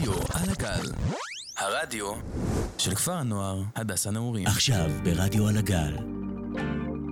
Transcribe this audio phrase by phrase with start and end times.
[0.00, 0.92] רדיו על הגל,
[1.56, 2.14] הרדיו
[2.78, 4.46] של כפר הנוער הדס הנעורים.
[4.46, 5.96] עכשיו ברדיו על הגל.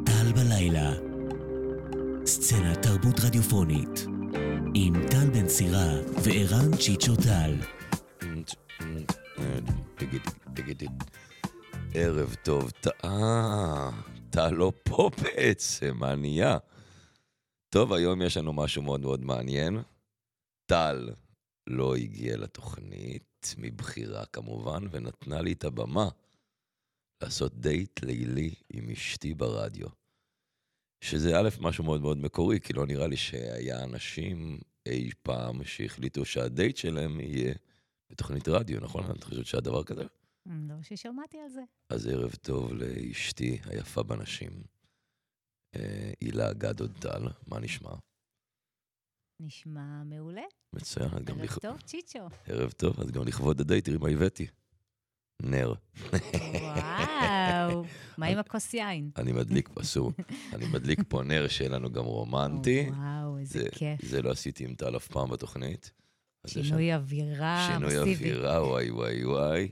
[0.06, 0.92] טל בלילה.
[2.26, 4.06] סצנת תרבות רדיופונית.
[4.74, 5.88] עם טל בן סירה
[6.24, 7.54] וערן צ'יצ'ו טל.
[11.94, 12.70] ערב טוב,
[13.04, 13.90] אה,
[14.30, 16.58] אתה לא פה בעצם, מה נהיה?
[17.68, 19.82] טוב, היום יש לנו משהו מאוד מאוד מעניין.
[20.66, 21.08] טל
[21.68, 26.08] לא הגיעה לתוכנית, מבחירה כמובן, ונתנה לי את הבמה
[27.22, 29.88] לעשות דייט לילי עם אשתי ברדיו.
[31.00, 36.24] שזה א', משהו מאוד מאוד מקורי, כי לא נראה לי שהיה אנשים אי פעם שהחליטו
[36.24, 37.54] שהדייט שלהם יהיה
[38.10, 39.10] בתוכנית רדיו, נכון?
[39.10, 40.04] את חושבת שהיה דבר כזה?
[40.46, 41.62] לא ששמעתי על זה.
[41.88, 44.62] אז ערב טוב לאשתי היפה בנשים,
[45.76, 47.90] אה, הילה גדוד טל, מה נשמע?
[49.40, 50.42] נשמע מעולה.
[50.72, 51.58] מצוין, אז גם ערב לכ...
[51.58, 52.28] טוב, צ'יצ'ו.
[52.46, 54.46] ערב טוב, אז גם לכבוד הדייט, תראי מה הבאתי.
[55.42, 55.74] נר.
[56.60, 57.84] וואו,
[58.18, 59.10] מה עם הכוס יין?
[59.16, 60.12] אני מדליק, אסור,
[60.52, 62.86] אני מדליק פה נר שיהיה לנו גם רומנטי.
[62.90, 64.04] וואו, איזה זה, כיף.
[64.04, 65.92] זה לא עשיתי עם טל אף פעם בתוכנית.
[66.46, 67.98] שינוי אווירה שינוי.
[67.98, 69.68] אווירה, וואי וואי וואי.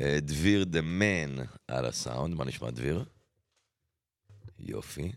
[0.00, 1.36] אה, דביר דה מן
[1.68, 3.04] על הסאונד, מה נשמע דביר?
[4.58, 5.12] יופי.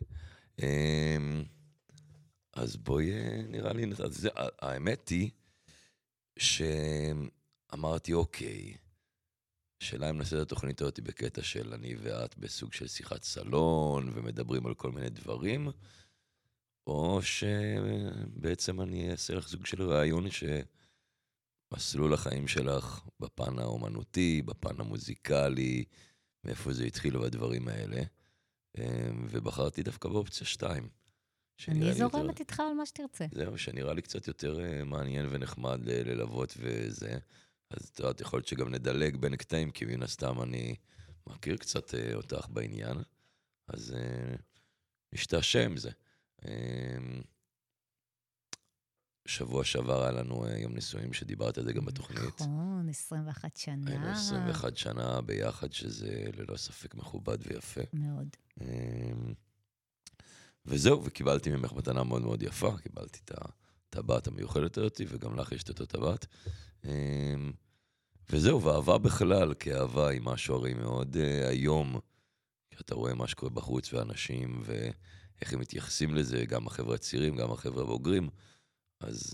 [2.53, 5.29] אז בואי, אה, נראה לי, אז זה, האמת היא
[6.39, 8.77] שאמרתי, אוקיי,
[9.79, 14.65] שאלה אם נעשה את התוכנית הזאת בקטע של אני ואת בסוג של שיחת סלון ומדברים
[14.65, 15.69] על כל מיני דברים,
[16.87, 20.25] או שבעצם אני אעשה לך סוג של ראיון
[21.71, 25.85] שמסלול החיים שלך בפן האומנותי, בפן המוזיקלי,
[26.43, 28.01] מאיפה זה התחיל והדברים האלה.
[28.77, 30.89] אמ, ובחרתי דווקא באופציה 2.
[31.69, 33.25] אני זורמת איתך על מה שתרצה.
[33.31, 37.17] זהו, שנראה לי קצת יותר אה, מעניין ונחמד ל- ללוות וזה.
[37.69, 40.75] אז את יודעת, יכול להיות שגם נדלג בין קטעים, כי מן הסתם אני
[41.27, 42.97] מכיר קצת אה, אותך בעניין,
[43.67, 44.35] אז אה,
[45.13, 45.89] נשתעשע עם זה.
[46.45, 46.97] אה,
[49.27, 52.41] שבוע שעבר היה לנו אה, יום נישואים, שדיברת על זה גם בתוכנית.
[52.41, 53.91] נכון, 21 שנה.
[53.91, 57.81] היינו 21 שנה ביחד, שזה ללא ספק מכובד ויפה.
[57.93, 58.27] מאוד.
[60.65, 63.31] וזהו, וקיבלתי ממך מתנה מאוד מאוד יפה, קיבלתי את
[63.89, 66.25] הטבעת המיוחדת הזאת, וגם לך יש את אותה טבעת.
[66.85, 67.51] אמ,
[68.29, 71.17] וזהו, ואהבה בכלל, כי אהבה היא משהו הרי מאוד
[71.49, 71.99] היום,
[72.71, 77.83] כשאתה רואה מה שקורה בחוץ, ואנשים, ואיך הם מתייחסים לזה, גם החבר'ה הצעירים, גם החבר'ה
[77.83, 78.29] הבוגרים,
[78.99, 79.33] אז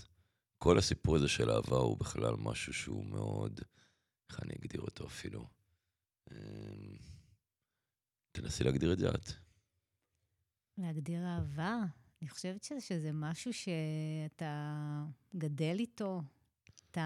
[0.58, 3.60] כל הסיפור הזה של אהבה הוא בכלל משהו שהוא מאוד,
[4.30, 5.46] איך אני אגדיר אותו אפילו?
[6.30, 6.96] אמ,
[8.32, 9.47] תנסי להגדיר את זה את.
[10.78, 11.78] להגדיר אהבה,
[12.22, 15.04] אני חושבת ש- שזה משהו שאתה
[15.36, 16.22] גדל איתו,
[16.90, 17.00] אתה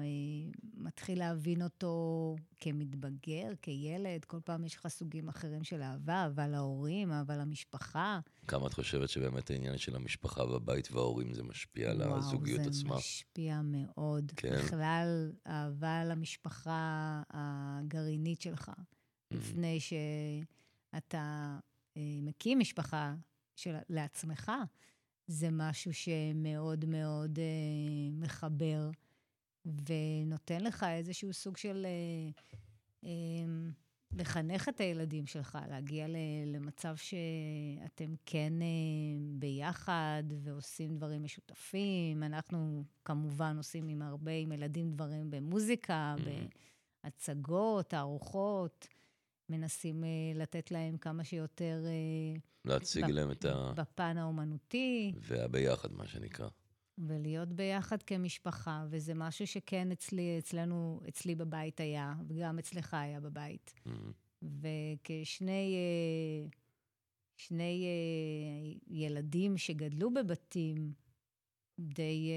[0.00, 6.48] אה, מתחיל להבין אותו כמתבגר, כילד, כל פעם יש לך סוגים אחרים של אהבה, אהבה
[6.48, 8.20] להורים, אהבה למשפחה.
[8.46, 12.90] כמה את חושבת שבאמת העניין של המשפחה והבית וההורים זה משפיע על הזוגיות וואו, עצמה?
[12.94, 14.32] זה משפיע מאוד.
[14.36, 14.56] כן.
[14.58, 18.70] בכלל, אהבה למשפחה הגרעינית שלך,
[19.30, 21.58] לפני שאתה
[22.22, 23.14] מקים משפחה
[23.56, 24.52] של, לעצמך,
[25.26, 27.44] זה משהו שמאוד מאוד אה,
[28.12, 28.90] מחבר,
[29.66, 31.86] ונותן לך איזשהו סוג של...
[31.86, 32.30] אה,
[33.04, 33.70] אה,
[34.12, 36.16] לחנך את הילדים שלך, להגיע ל-
[36.46, 38.66] למצב שאתם כן אה,
[39.38, 42.22] ביחד ועושים דברים משותפים.
[42.22, 46.16] אנחנו כמובן עושים עם הרבה, עם ילדים דברים במוזיקה,
[47.04, 48.88] בהצגות, תערוכות,
[49.48, 53.72] מנסים אה, לתת להם כמה שיותר אה, להציג בפ- להם את ה...
[53.76, 56.48] בפן האומנותי, והביחד, מה שנקרא.
[56.98, 63.74] ולהיות ביחד כמשפחה, וזה משהו שכן אצלי, אצלנו, אצלי בבית היה, וגם אצלך היה בבית.
[63.86, 63.90] Mhm.
[64.42, 66.48] וכשני אה,
[67.36, 67.86] שני
[68.86, 70.92] ילדים שגדלו בבתים
[71.80, 72.30] די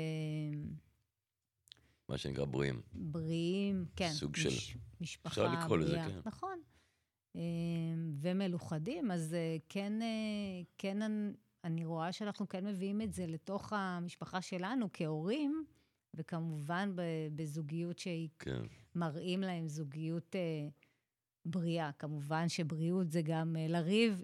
[2.10, 2.82] מה שנקרא בריאים.
[2.94, 4.09] בריאים, כן.
[4.14, 6.09] סוג של- מש, משפחה אפשר לקרוא לזה, בריאה.
[6.09, 6.20] כן.
[6.26, 6.59] נכון.
[7.36, 7.42] אה,
[8.22, 10.08] ומלוכדים, אז אה, כן, אה,
[10.78, 10.98] כן
[11.64, 15.66] אני- רואה שאנחנו כן מביאים את זה לתוך המשפחה שלנו כהורים,
[16.14, 16.94] וכמובן
[17.36, 18.62] בזוגיות שהיא כן.
[18.96, 20.68] מראים להם זוגיות אה,
[21.46, 21.92] בריאה.
[21.92, 24.24] כמובן שבריאות זה גם לריב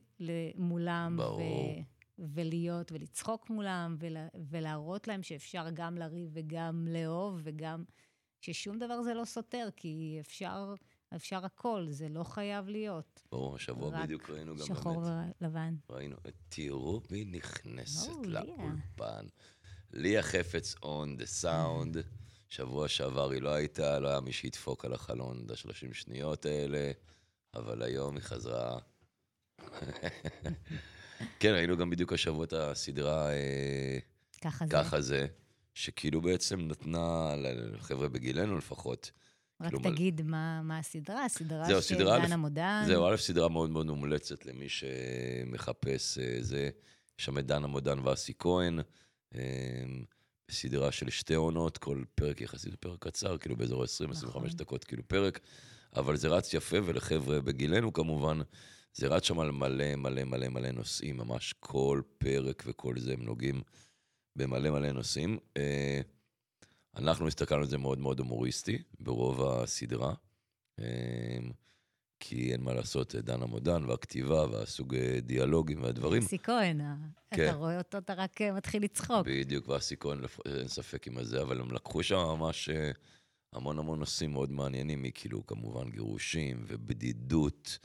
[0.55, 1.13] מולם.
[1.17, 1.75] ברור.
[2.19, 7.83] ולהיות ולצחוק מולם, ולה, ולהראות להם שאפשר גם לריב וגם לאהוב, וגם
[8.41, 10.73] ששום דבר זה לא סותר, כי אפשר,
[11.15, 13.23] אפשר הכל, זה לא חייב להיות.
[13.31, 15.35] ברור, השבוע בדיוק ראינו גם שחור באמת.
[15.41, 15.75] ולבן.
[15.89, 18.43] ראינו את תראו מי נכנסת ליה.
[18.43, 19.25] לאולפן.
[19.93, 21.97] ליה חפץ on the sound,
[22.49, 26.91] שבוע שעבר היא לא הייתה, לא היה מי שידפוק על החלון את השלושים שניות האלה,
[27.53, 28.79] אבל היום היא חזרה.
[31.39, 33.99] כן, ראינו גם בדיוק השבוע את הסדרה אה,
[34.41, 34.71] ככה זה.
[34.71, 35.27] ככה זה,
[35.73, 39.11] שכאילו בעצם נתנה לחבר'ה בגילנו לפחות.
[39.61, 42.83] רק כאילו, תגיד מה, מה הסדרה, הסדרה זהו, של סדרה דנה א', מודן.
[42.87, 46.69] זהו, א', סדרה מאוד מאוד מומלצת למי שמחפש אה, זה.
[47.19, 48.79] יש שם את דנה מודן ואסי כהן,
[49.35, 49.41] אה,
[50.51, 54.47] בסדרה של שתי עונות, כל פרק יחסית פרק קצר, כאילו באזור 20-25 נכון.
[54.47, 55.39] דקות, כאילו פרק,
[55.95, 58.39] אבל זה רץ יפה, ולחבר'ה בגילנו כמובן,
[58.93, 63.21] זה רץ שם על מלא מלא מלא מלא נושאים, ממש כל פרק וכל זה הם
[63.21, 63.61] נוגעים
[64.35, 65.37] במלא מלא נושאים.
[65.57, 66.01] אה,
[66.97, 70.13] אנחנו הסתכלנו על זה מאוד מאוד הומוריסטי ברוב הסדרה.
[70.79, 71.37] אה,
[72.19, 76.23] כי אין מה לעשות, דנה מודן והכתיבה והסוג אה, דיאלוגים והדברים.
[76.23, 76.95] אסי כהן, ה-
[77.31, 77.43] כן.
[77.49, 79.27] אתה רואה אותו, אתה רק אה, מתחיל לצחוק.
[79.27, 82.91] בדיוק, ואסי כהן, אין ספק עם הזה, אבל הם לקחו שם ממש אה,
[83.53, 87.79] המון המון נושאים מאוד מעניינים, מכאילו כמובן גירושים ובדידות.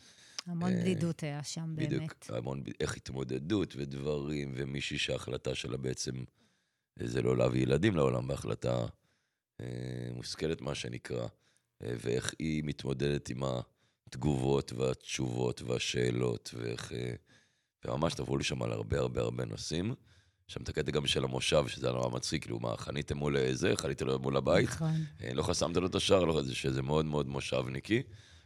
[0.47, 2.31] המון אה, בדידות היה שם, בדיוק, באמת.
[2.31, 6.13] המון, ב- איך התמודדות ודברים, ומישהי שההחלטה שלה בעצם
[7.01, 8.87] אה, זה לא להביא ילדים לעולם, בהחלטה אה,
[10.15, 11.27] מושכלת, מה שנקרא,
[11.83, 13.43] אה, ואיך היא מתמודדת עם
[14.07, 16.93] התגובות והתשובות והשאלות, ואיך...
[16.93, 17.15] אה,
[17.85, 19.95] וממש תבואו לי שם על הרבה הרבה הרבה נושאים.
[20.49, 23.73] שם את הקטע גם של המושב, שזה היה נורא מצחיק, כאילו, מה, חניתם מול זה,
[23.77, 25.05] חניתם מול הבית, נכון.
[25.23, 28.03] אה, לא חסמת לו את השער, לא, זה שזה מאוד מאוד מושבניקי,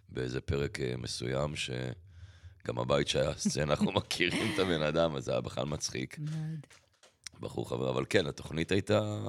[0.08, 5.32] באיזה פרק אה, מסוים, שגם הבית שהיה סצנה, אנחנו מכירים את הבן אדם, אז זה
[5.32, 6.18] היה בכלל מצחיק.
[6.18, 6.66] מאוד.
[7.40, 9.28] בחור חבר, אבל כן, התוכנית הייתה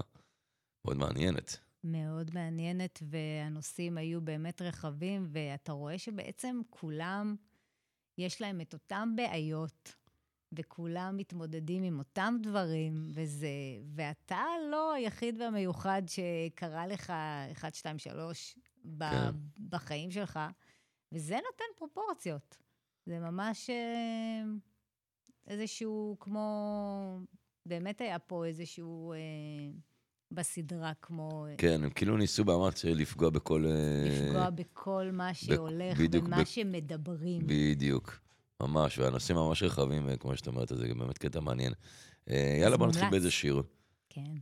[0.86, 1.58] מאוד מעניינת.
[1.84, 7.36] מאוד מעניינת, והנושאים היו באמת רחבים, ואתה רואה שבעצם כולם,
[8.18, 9.96] יש להם את אותם בעיות,
[10.52, 13.48] וכולם מתמודדים עם אותם דברים, וזה...
[13.96, 17.14] ואתה לא היחיד והמיוחד שקרה לך
[17.52, 19.04] 1, 2, 3 ב...
[19.04, 19.36] כן.
[19.70, 20.40] בחיים שלך,
[21.12, 22.58] וזה נותן פרופורציות.
[23.06, 24.44] זה ממש אה,
[25.48, 27.20] איזשהו כמו...
[27.66, 29.14] באמת היה פה איזשהו...
[29.14, 29.18] אה,
[30.32, 31.46] בסדרה כמו...
[31.58, 33.66] כן, הם כאילו ניסו במאמץ לפגוע בכל...
[33.66, 37.42] אה, לפגוע בכל מה שהולך בדיוק, ומה ב- שמדברים.
[37.46, 38.20] בדיוק,
[38.64, 41.74] ממש, והנושאים ממש רחבים, אה, כמו שאת אומרת, זה באמת קטע מעניין.
[42.30, 43.10] אה, יאללה, בוא נתחיל.
[43.10, 43.62] באיזה שיר.
[44.10, 44.36] כן.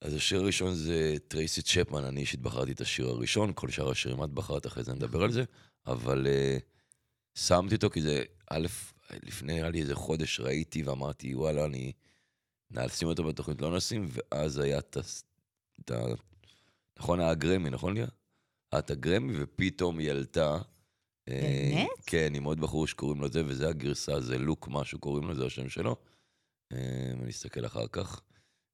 [0.00, 4.24] אז השיר הראשון זה טרייסי צ'פמן, אני אישית בחרתי את השיר הראשון, כל שאר השירים
[4.24, 5.44] את בחרת, אחרי זה נדבר על זה,
[5.86, 6.62] אבל uh,
[7.38, 8.66] שמתי אותו כי זה, א',
[9.10, 11.92] לפני נראה לי איזה חודש ראיתי ואמרתי, וואלה, אני...
[12.70, 15.96] נשים אותו בתוכנית, לא נשים, ואז היה את ה...
[16.98, 18.06] נכון, היה הגרמי, נכון ליה?
[18.72, 20.58] היה את הגרמי, ופתאום היא עלתה.
[21.28, 21.88] אה, באמת?
[22.06, 25.46] כן, עם עוד בחור שקוראים לו זה, וזה הגרסה, זה לוק משהו קוראים לו, זה
[25.46, 25.96] השם שלו.
[26.72, 28.20] אה, אני אסתכל אחר כך.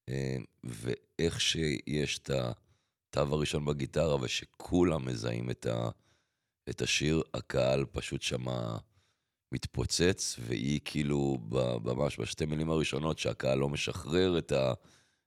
[0.09, 5.89] אה, ואיך שיש את התו הראשון בגיטרה, ושכולם מזהים את, ה,
[6.71, 8.23] את השיר, הקהל פשוט
[9.53, 11.39] מתפוצץ, והיא כאילו,
[11.85, 14.53] ממש בשתי מילים הראשונות, שהקהל לא משחרר את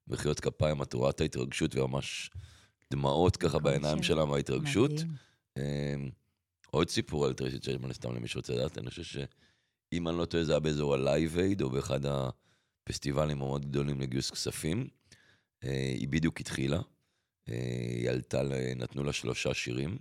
[0.07, 2.29] המחיאות כפיים, את רואה את ההתרגשות, וממש
[2.91, 4.91] דמעות ככה מקום בעיניים של- שלה מההתרגשות.
[5.57, 6.09] אמ,
[6.71, 10.43] עוד סיפור על טרייסי צ'פמן, סתם למי שרוצה לדעת, אני חושב שאם אני לא טועה,
[10.43, 14.87] זה היה באזור ה Live Aid, או באחד הפסטיבלים המאוד גדולים לגיוס כספים.
[15.63, 15.69] אה,
[15.99, 16.79] היא בדיוק התחילה,
[17.49, 17.53] אה,
[17.89, 18.41] היא עלתה,
[18.75, 19.97] נתנו לה שלושה שירים,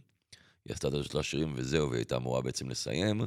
[0.65, 3.21] היא עשתה את השלושה שירים וזהו, והיא הייתה אמורה בעצם לסיים,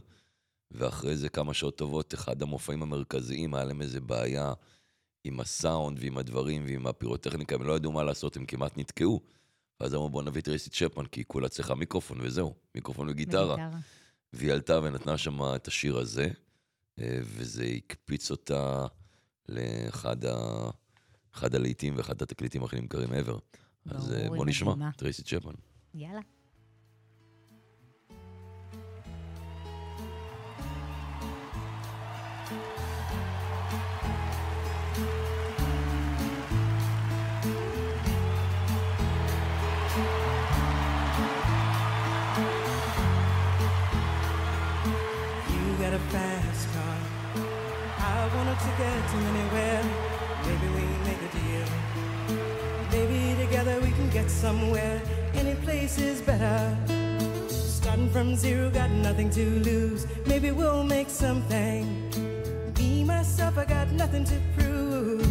[0.71, 4.53] ואחרי זה כמה שעות טובות, אחד המופעים המרכזיים, היה להם איזה בעיה
[5.23, 9.21] עם הסאונד ועם הדברים ועם הפירוטכניקה, הם לא ידעו מה לעשות, הם כמעט נתקעו.
[9.79, 13.55] ואז אמרו בוא נביא את טרייסי צ'פמן, כי היא כולה צריכה מיקרופון וזהו, מיקרופון וגיטרה.
[13.55, 13.79] בגיטרה.
[14.33, 16.27] והיא עלתה ונתנה שם את השיר הזה,
[16.99, 18.85] אה, וזה הקפיץ אותה
[19.49, 20.69] לאחד ה...
[21.33, 23.59] אחד הלהיטים ואחד התקליטים הכי נמכרים ever.
[23.85, 24.91] אז אה, בוא נשמע.
[24.97, 25.53] טרייסי צ'פמן.
[25.93, 26.21] יאללה.
[48.83, 49.83] Anywhere.
[50.45, 51.67] Maybe we make a deal.
[52.91, 55.01] Maybe together we can get somewhere.
[55.33, 56.77] Any place is better.
[57.47, 60.07] Starting from zero, got nothing to lose.
[60.25, 62.09] Maybe we'll make something.
[62.77, 65.27] Me, myself, I got nothing to prove.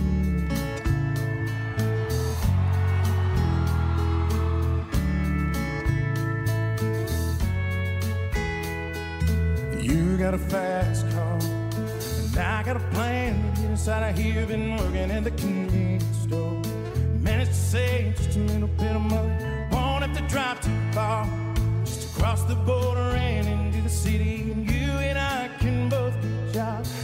[9.80, 12.79] You got a fast car, and I got a
[13.80, 14.46] get inside of here.
[14.46, 16.60] Been working at the convenience store.
[17.20, 19.44] Man, it's just to say, just a little bit of money.
[19.72, 21.26] Won't have to drive too far,
[21.84, 24.52] just across the border and into the city.
[24.52, 26.99] And you and I can both get jobs.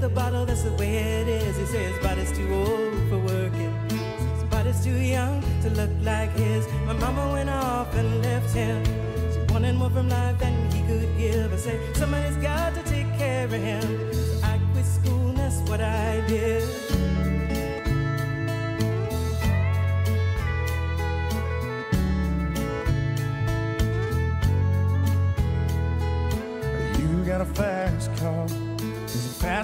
[0.00, 1.56] With the bottle, that's the way it is.
[1.56, 3.72] He says his body's too old for working.
[3.88, 6.66] His body's too young to look like his.
[6.86, 8.84] My mama went off and left him.
[9.32, 11.52] She wanted more from life than he could give.
[11.52, 13.82] I say, somebody's got to take care of him.
[14.12, 16.87] So I quit school, and that's what I did.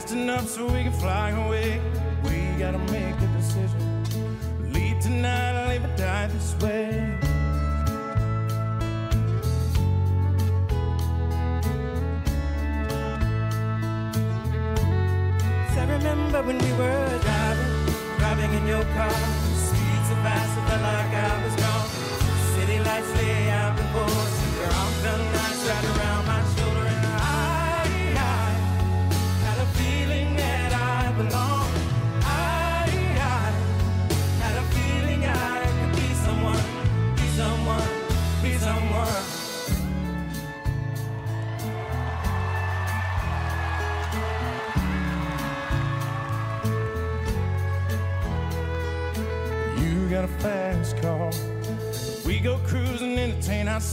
[0.05, 1.81] Fast enough so we can fly away?
[2.25, 4.03] We gotta make a decision.
[4.73, 7.19] Leave tonight or live or die this way.
[15.77, 17.73] I remember when we were driving,
[18.19, 19.11] driving in your car.
[19.67, 21.89] Speed so fast, I felt like I was gone.
[22.55, 23.34] City lights lay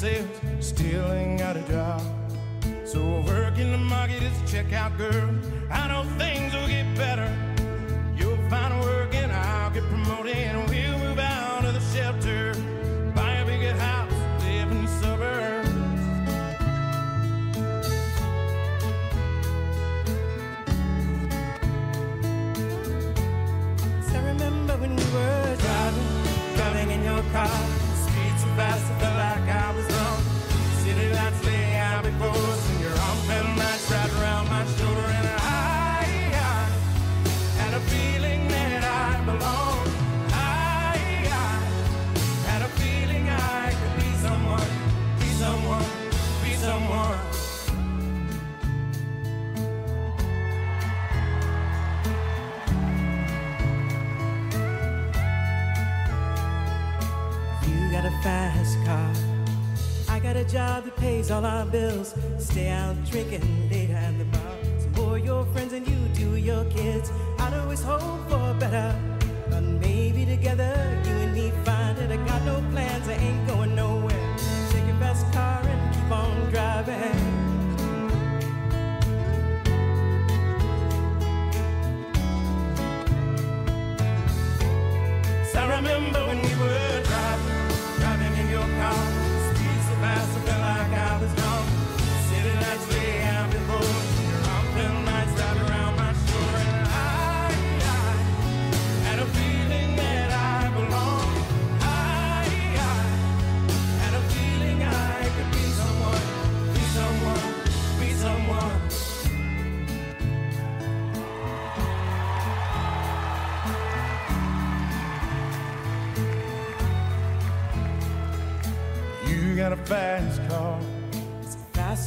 [0.01, 2.01] Still ain't got a job.
[2.85, 5.30] So working the market as a checkout girl.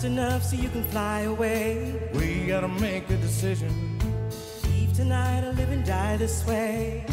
[0.05, 1.95] Fast enough so you can fly away?
[2.13, 3.71] We gotta make a decision.
[4.65, 7.05] Leave tonight or live and die this way.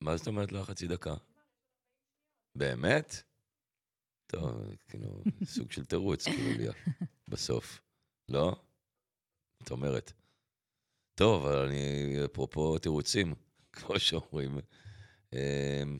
[0.00, 1.14] מה זאת אומרת לא היה חצי דקה?
[2.54, 3.22] באמת?
[4.26, 6.72] טוב, כאילו, סוג של תירוץ, כאילו, ליה,
[7.28, 7.80] בסוף.
[8.28, 8.56] לא?
[9.62, 10.12] את אומרת.
[11.14, 13.34] טוב, אבל אני, אפרופו תירוצים,
[13.72, 14.58] כמו שאומרים.
[15.32, 15.98] אמ,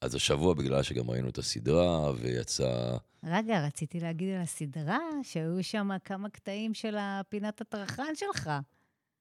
[0.00, 2.96] אז השבוע, בגלל שגם ראינו את הסדרה, ויצא...
[3.24, 8.50] רגע, רציתי להגיד על הסדרה, שהיו שם כמה קטעים של הפינת הטרחן שלך.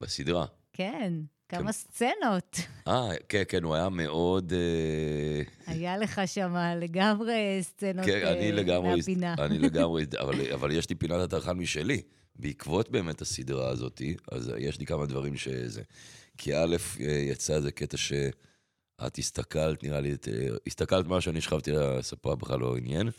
[0.01, 0.45] בסדרה.
[0.73, 1.13] כן,
[1.49, 1.71] כמה כן.
[1.71, 2.57] סצנות.
[2.87, 4.53] אה, כן, כן, הוא היה מאוד...
[4.53, 8.95] אה, היה לך שם לגמרי סצנות כן, אני אה, לגמרי...
[8.95, 9.35] מהפינה.
[9.39, 10.05] אני לגמרי...
[10.21, 12.01] אבל, אבל יש לי פינת הטרחן משלי,
[12.35, 15.81] בעקבות באמת הסדרה הזאתי, אז יש לי כמה דברים שזה.
[16.37, 20.15] כי א', יצא איזה קטע שאת הסתכלת, נראה לי,
[20.67, 23.09] הסתכלת מה שאני שכבתי על הספה, בכלל לא עניין,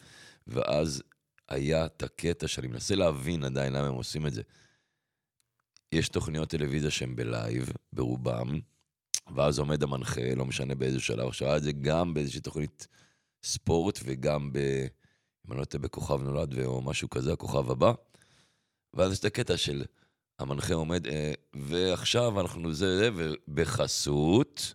[0.47, 1.03] ואז
[1.49, 4.43] היה את הקטע שאני מנסה להבין עדיין למה הם עושים את זה.
[5.93, 8.61] יש תוכניות טלוויזיה שהן בלייב, ברובם,
[9.35, 12.87] ואז עומד המנחה, לא משנה באיזה שלב, עכשיו היה את זה גם באיזושהי תוכנית
[13.43, 14.59] ספורט וגם ב...
[15.47, 17.93] אם אני לא טועה, בכוכב נולד או משהו כזה, הכוכב הבא.
[18.95, 19.85] ואז יש את הקטע של
[20.39, 24.75] המנחה עומד, אה, ועכשיו אנחנו זה, זה, ובחסות,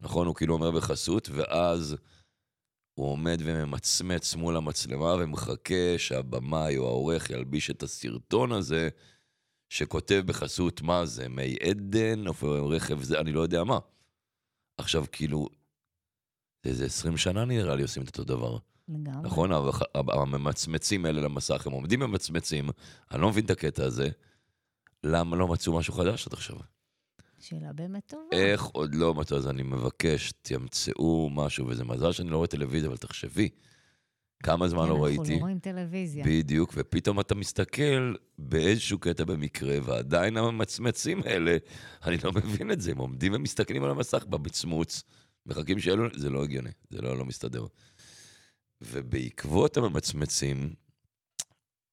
[0.00, 1.96] נכון, הוא כאילו אומר בחסות, ואז
[2.94, 8.88] הוא עומד וממצמץ מול המצלמה ומחכה שהבמאי או העורך ילביש את הסרטון הזה,
[9.70, 13.78] שכותב בחסות מה זה, מי עדן, או רכב זה, אני לא יודע מה.
[14.78, 15.48] עכשיו, כאילו,
[16.62, 18.58] זה איזה 20 שנה נראה לי עושים את אותו דבר.
[18.88, 19.22] לגמרי.
[19.22, 19.50] נכון?
[19.94, 22.70] הממצמצים האלה למסך, הם עומדים ממצמצים,
[23.10, 24.08] אני לא מבין את הקטע הזה.
[25.04, 26.56] למה לא מצאו משהו חדש עד עכשיו?
[27.38, 28.22] שאלה באמת טובה.
[28.32, 29.36] איך עוד לא מצאו?
[29.36, 33.48] אז אני מבקש, תמצאו משהו, וזה מזל שאני לא רואה טלוויזיה, אבל תחשבי,
[34.42, 35.34] כמה זמן לא אנחנו ראיתי.
[35.34, 36.24] לא רואים טלוויזיה.
[36.26, 41.56] בדיוק, ופתאום אתה מסתכל באיזשהו קטע במקרה, ועדיין הממצמצים האלה,
[42.04, 45.02] אני לא מבין את זה, הם עומדים ומסתכלים על המסך במצמוץ,
[45.46, 47.66] מחכים שיעלו, זה לא הגיוני, זה לא, לא מסתדר.
[48.82, 50.74] ובעקבות הממצמצים,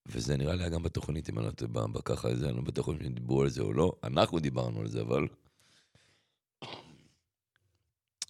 [0.06, 2.90] וזה נראה לי היה גם בתוכנית, אם אני לא טועה, בככה זה, אני לא בטוח
[2.90, 5.28] אם דיברו על זה או לא, אנחנו דיברנו על זה, אבל...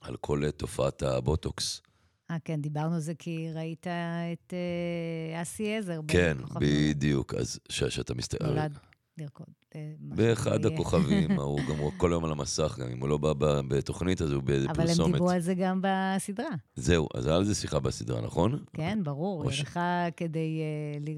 [0.02, 1.82] על כל תופעת הבוטוקס.
[2.32, 3.88] אה, כן, דיברנו על זה כי ראית
[4.34, 6.00] את אה, אסי עזר.
[6.08, 8.48] כן, בדיוק, אז שאתה מסתכל...
[8.48, 8.78] נולד
[9.18, 9.48] לרקוד.
[9.76, 10.66] אה, באחד.
[10.74, 13.34] הכוכבים, הוא גם הוא כל היום על המסך, גם אם הוא לא בא
[13.68, 15.14] בתוכנית, אז הוא באיזה אבל הם פרסומת.
[15.14, 16.50] דיברו על זה גם בסדרה.
[16.76, 18.64] זהו, אז היה על זה שיחה בסדרה, נכון?
[18.74, 19.50] כן, ברור.
[19.50, 20.62] היא הלכה כדי...
[20.62, 21.14] אה,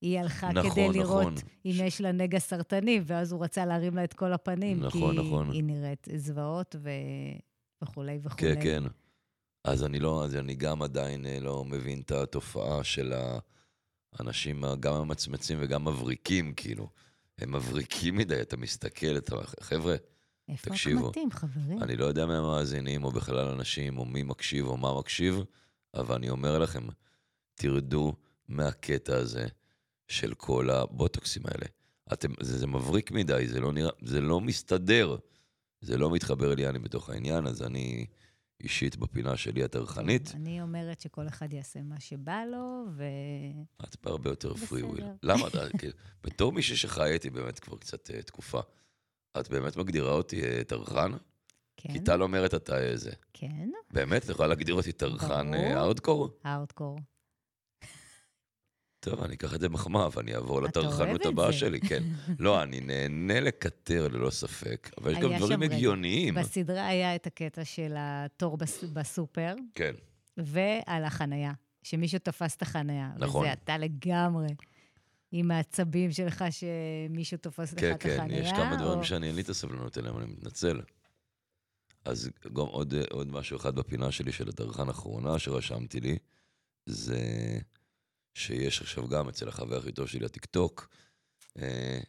[0.00, 1.34] היא הלכה נכון, כדי לראות נכון.
[1.66, 5.18] אם יש לה נגע סרטני, ואז הוא רצה להרים לה את כל הפנים, נכון, כי
[5.20, 5.50] נכון.
[5.50, 6.90] היא נראית זוועות ו...
[7.82, 8.54] וכולי וכולי.
[8.54, 8.82] כן, כן.
[9.70, 13.12] אז אני לא, אז אני גם עדיין אה, לא מבין את התופעה של
[14.12, 16.88] האנשים, גם המצמצים וגם מבריקים, כאילו.
[17.38, 19.36] הם מבריקים מדי, אתה מסתכל, אתה...
[19.60, 19.96] חבר'ה,
[20.48, 21.82] איפה תקשיבו, הקמטים, חברים?
[21.82, 25.40] אני לא יודע מי המאזינים, או בכלל אנשים, או מי מקשיב, או מה מקשיב,
[25.94, 26.86] אבל אני אומר לכם,
[27.54, 28.12] תרדו
[28.48, 29.46] מהקטע הזה
[30.08, 31.66] של כל הבוטוקסים האלה.
[32.12, 35.16] אתם, זה, זה מבריק מדי, זה לא נראה, זה לא מסתדר.
[35.80, 38.06] זה לא מתחבר לי, אני בתוך העניין, אז אני
[38.60, 40.32] אישית בפינה שלי הטרחנית.
[40.34, 43.04] אני אומרת שכל אחד יעשה מה שבא לו, ו...
[43.84, 45.04] את בהרבה יותר פרי וויל.
[45.22, 45.92] למה אתה, כאילו,
[46.24, 48.60] בתור מישהי שחי איתי באמת כבר קצת אה, תקופה,
[49.40, 51.12] את באמת מגדירה אותי אה, טרחן?
[51.76, 53.10] כן, כי טל אומרת אתה איזה.
[53.32, 54.24] כן, באמת?
[54.24, 55.78] את יכולה להגדיר אותי טרחן אה.
[55.78, 56.28] הארדקור?
[56.44, 56.98] הארדקור.
[59.10, 61.52] טוב, אני אקח את זה מחמאה, ואני אעבור לטרחנות הבאה.
[61.52, 62.02] שלי, כן.
[62.38, 65.62] לא, אני נהנה לקטר ללא ספק, אבל יש גם דברים.
[65.62, 66.34] הגיוניים.
[66.34, 69.92] בסדרה היה את הקטע של התור בס- בסופר, כן.
[70.36, 73.10] ועל החנייה, שמישהו תפס את החנייה.
[73.18, 73.40] נכון.
[73.42, 74.48] וזה אתה לגמרי,
[75.32, 78.40] עם העצבים שלך שמישהו תופס לך כן, את כן, החנייה.
[78.42, 80.80] יש כמה דברים או- שאני אין לי את הסבלנות אליהם, אני מתנצל.
[82.04, 86.18] אז גם עוד, עוד משהו אחד בפינה שלי של הטרחן האחרונה שרשמתי לי,
[86.86, 87.18] זה
[88.38, 90.88] שיש עכשיו גם אצל החבר הכי טוב שלי, הטיקטוק,
[91.58, 92.00] אה,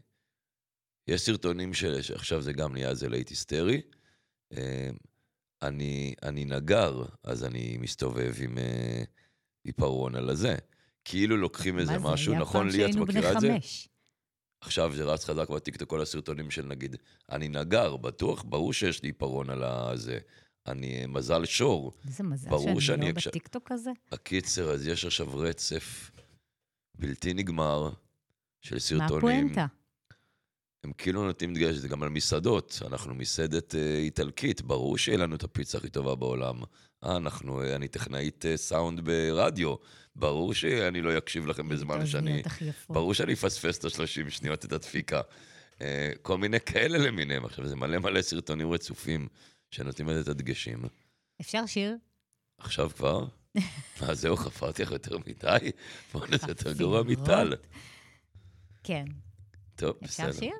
[1.08, 3.82] יש סרטונים של, שעכשיו זה גם נהיה איזה להיט היסטרי.
[4.54, 4.89] אה,
[5.62, 9.04] אני, אני נגר, אז אני מסתובב עם אה,
[9.63, 10.56] עיפרון על הזה.
[11.06, 13.58] כאילו לוקחים איזה משהו, נכון לי, את מכירה את זה?
[14.62, 16.96] עכשיו זה רץ חזק בטיקטוק, כל הסרטונים של נגיד,
[17.32, 20.20] אני נגר, בטוח, ברור שיש לי עיפרון על הזה.
[20.68, 21.94] אני מזל שור.
[22.08, 23.92] איזה מזל שאני לא בטיקטוק הזה.
[24.12, 26.12] הקיצר, אז יש עכשיו רצף
[27.00, 27.90] בלתי נגמר
[28.62, 29.18] של מה סרטונים.
[29.18, 29.66] הפואנטה?
[30.84, 32.80] הם כאילו נותנים דגש, זה גם על מסעדות.
[32.88, 36.62] אנחנו מסעדת אה, איטלקית, ברור שיהיה לנו את הפיצה הכי טובה בעולם.
[37.04, 39.76] אה, אנחנו, אה, אני טכנאית אה, סאונד ברדיו.
[40.16, 42.44] ברור שאני לא אקשיב לכם בזמן שאני...
[42.90, 45.22] ברור שאני אפספס את ה-30 שניות את הדפיקה.
[45.82, 47.46] אה, כל מיני כאלה למיניהם.
[47.46, 49.28] עכשיו, זה מלא מלא סרטונים רצופים
[49.72, 50.82] שנותנים לזה את הדגשים.
[51.42, 51.96] אפשר שיר?
[52.58, 53.26] עכשיו כבר?
[54.02, 55.72] מה, זהו, חפרתי לך יותר מדי?
[56.13, 57.04] בוא'נה, זה יותר גרוע.
[57.04, 57.54] מטל.
[58.84, 59.06] כן.
[59.76, 60.39] טוב, אפשר בסדר.
[60.39, 60.54] שיר?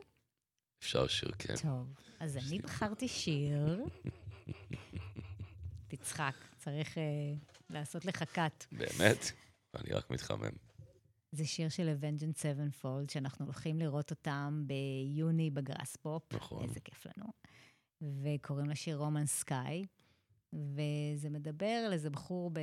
[0.80, 1.56] אפשר שיר, כן.
[1.62, 3.86] טוב, אז אני בחרתי שיר.
[5.88, 7.04] תצחק, צריך אה,
[7.70, 8.66] לעשות לך cut.
[8.72, 9.32] באמת?
[9.76, 10.52] אני רק מתחמם.
[11.32, 16.34] זה שיר של Avenged Sevenfold, שאנחנו הולכים לראות אותם ביוני בגראס פופ.
[16.34, 16.64] נכון.
[16.64, 17.26] איזה כיף לנו.
[18.02, 19.86] וקוראים לשיר רומן סקאי,
[20.54, 22.60] וזה מדבר על איזה בחור ב...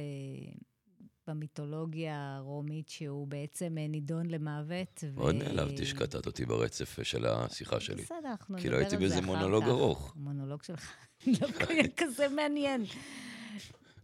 [1.28, 5.04] במיתולוגיה הרומית, שהוא בעצם אה, נידון למוות.
[5.04, 8.02] ו- מאוד נעלבתי שקטעת אותי ברצף של השיחה שלי.
[8.02, 9.26] בסדר, אנחנו כי נדבר לא על זה הייתי אחר באיזה כך.
[9.26, 10.12] מונולוג ארוך.
[10.16, 10.92] המונולוג שלך
[11.26, 11.48] לא
[11.96, 12.84] כזה מעניין.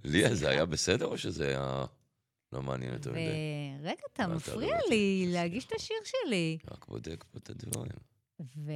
[0.05, 1.85] ליה, זה היה בסדר או שזה היה
[2.53, 3.21] לא מעניין יותר מדי?
[3.81, 5.33] ורגע, אתה מפריע אותי, לי.
[5.33, 6.59] להגיש את השיר שלי.
[6.71, 7.92] רק בודק פה את הדברים.
[8.40, 8.73] ו...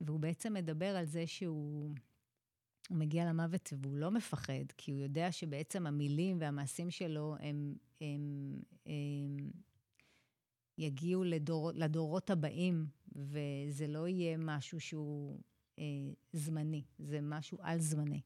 [0.00, 1.94] והוא בעצם מדבר על זה שהוא
[2.88, 8.54] הוא מגיע למוות והוא לא מפחד, כי הוא יודע שבעצם המילים והמעשים שלו הם, הם,
[8.86, 9.50] הם
[10.78, 15.40] יגיעו לדור, לדורות הבאים, וזה לא יהיה משהו שהוא
[15.78, 15.84] אה,
[16.32, 18.20] זמני, זה משהו על-זמני.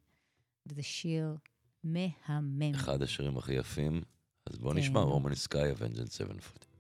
[0.67, 1.37] וזה שיר
[1.85, 2.75] מהמם.
[2.75, 4.03] אחד השירים הכי יפים,
[4.47, 4.79] אז בואו כן.
[4.79, 6.72] נשמע, רומני סקאי, אבנג'נט סבנפוט.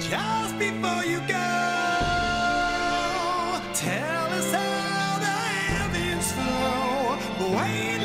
[0.00, 1.34] Just before you go,
[3.74, 7.18] tell us how the heavens flow,
[7.56, 8.03] weightless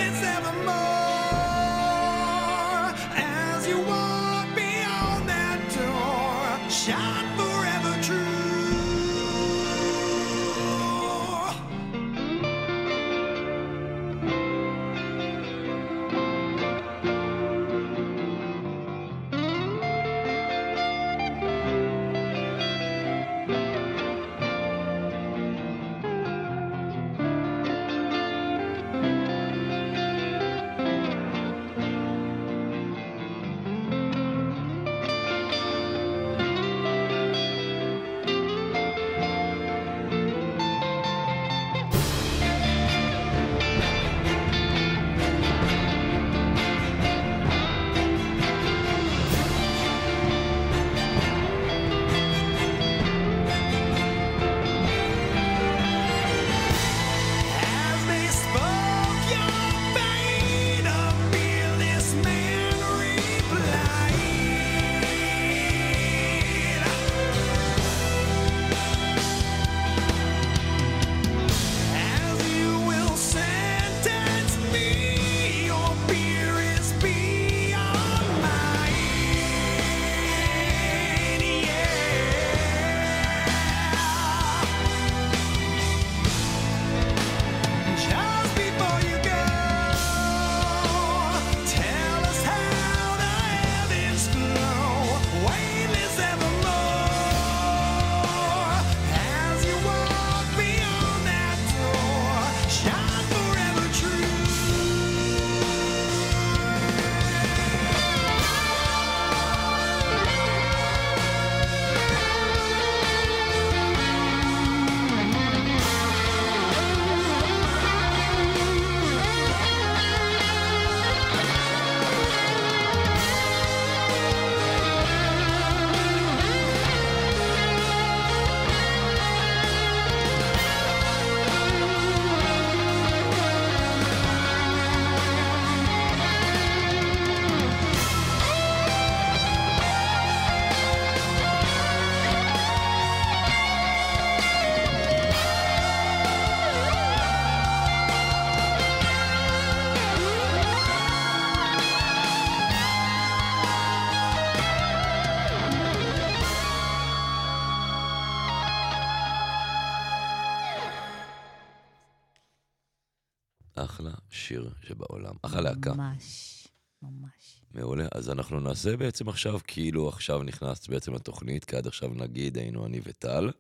[164.49, 165.35] שיר שבעולם.
[165.41, 165.93] אחלה להקה.
[165.93, 166.67] ממש,
[167.01, 167.62] ממש.
[167.71, 168.07] מעולה.
[168.12, 172.85] אז אנחנו נעשה בעצם עכשיו, כאילו עכשיו נכנסת בעצם לתוכנית, כי עד עכשיו נגיד היינו
[172.85, 173.51] אני וטל,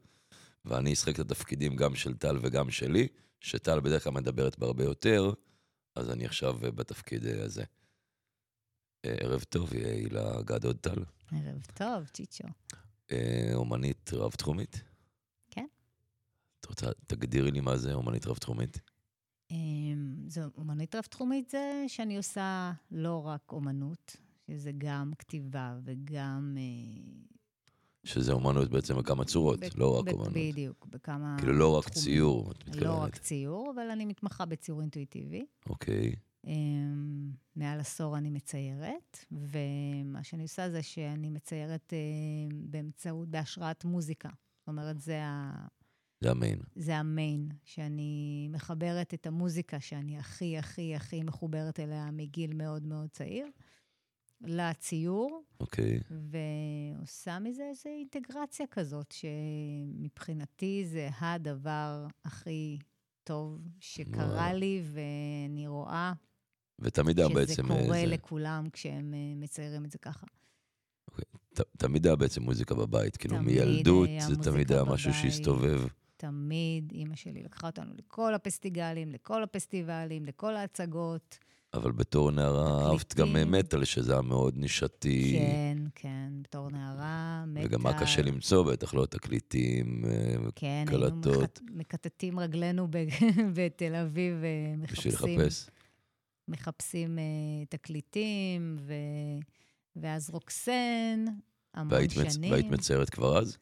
[0.65, 3.07] ואני אשחק את התפקידים גם של טל וגם שלי,
[3.39, 5.33] שטל בדרך כלל מדברת בהרבה יותר,
[5.95, 7.63] אז אני עכשיו בתפקיד אה, הזה.
[9.05, 11.03] אה, ערב טוב, יהיה הילה גדוד טל.
[11.31, 12.47] ערב טוב, צ'יצ'ו.
[13.11, 14.83] אה, אומנית רב-תחומית?
[15.51, 15.65] כן.
[16.59, 18.88] את רוצה, תגדירי לי מה זה אומנית רב-תחומית.
[19.51, 24.15] אמ, זו אומנית רב-תחומית זה שאני עושה לא רק אומנות,
[24.47, 26.57] שזה גם כתיבה וגם...
[26.57, 27.21] אה,
[28.03, 30.33] שזה אומנות בעצם בכמה צורות, ב- לא רק ב- אומנות.
[30.33, 31.35] בדיוק, בכמה...
[31.39, 32.03] כאילו לא רק תחומים.
[32.05, 33.13] ציור, את לא רק מתכוונת.
[33.13, 35.45] ציור, אבל אני מתמחה בציור אינטואיטיבי.
[35.69, 36.15] אוקיי.
[36.47, 41.97] אמ, מעל עשור אני מציירת, ומה שאני עושה זה שאני מציירת אה,
[42.65, 44.29] באמצעות, בהשראת מוזיקה.
[44.59, 45.65] זאת אומרת, זה, ה,
[46.21, 46.59] זה המיין.
[46.75, 53.09] זה המיין, שאני מחברת את המוזיקה שאני הכי, הכי, הכי מחוברת אליה מגיל מאוד מאוד
[53.09, 53.47] צעיר,
[54.41, 55.99] לציור, אוקיי.
[56.99, 62.77] ועושה מזה איזו אינטגרציה כזאת, שמבחינתי זה הדבר הכי
[63.23, 64.57] טוב שקרה וואו.
[64.57, 66.13] לי, ואני רואה
[66.79, 67.67] ותמיד היה שזה בעצם...
[67.67, 70.25] קורה אה, זה- לכולם כשהם אה, מציירים את זה ככה.
[71.53, 75.13] ת- תמיד היה בעצם מוזיקה בבית, כאילו מילדות היה זה תמיד היה משהו.
[75.13, 75.81] שהסתובב.
[76.19, 81.37] תמיד אימא שלי לקחה אותנו לכל הפסטיגלים, לכל הפסטיבלים, לכל ההצגות.
[81.73, 83.51] אבל בתור נערה אהבת גם.
[83.51, 85.35] מטאל, שזה היה מאוד נישתי.
[85.39, 87.59] כן, כן, בתור נערה, מתה...
[87.65, 91.37] וגם היה קשה למצוא, בטח לא תקליטים אה, כן, היינו קלטות.
[91.43, 93.05] מחט- מקטטים רגלינו ב-
[93.55, 95.69] בתל אביב בשביל ומחפשים לחפש.
[96.47, 97.23] מחפשים אה,
[97.69, 98.93] תקליטים, ו...
[99.95, 101.25] ואז רוקסן,
[101.73, 102.51] המון והיית מצ- שנים.
[102.51, 103.57] והיית מציירת כבר אז?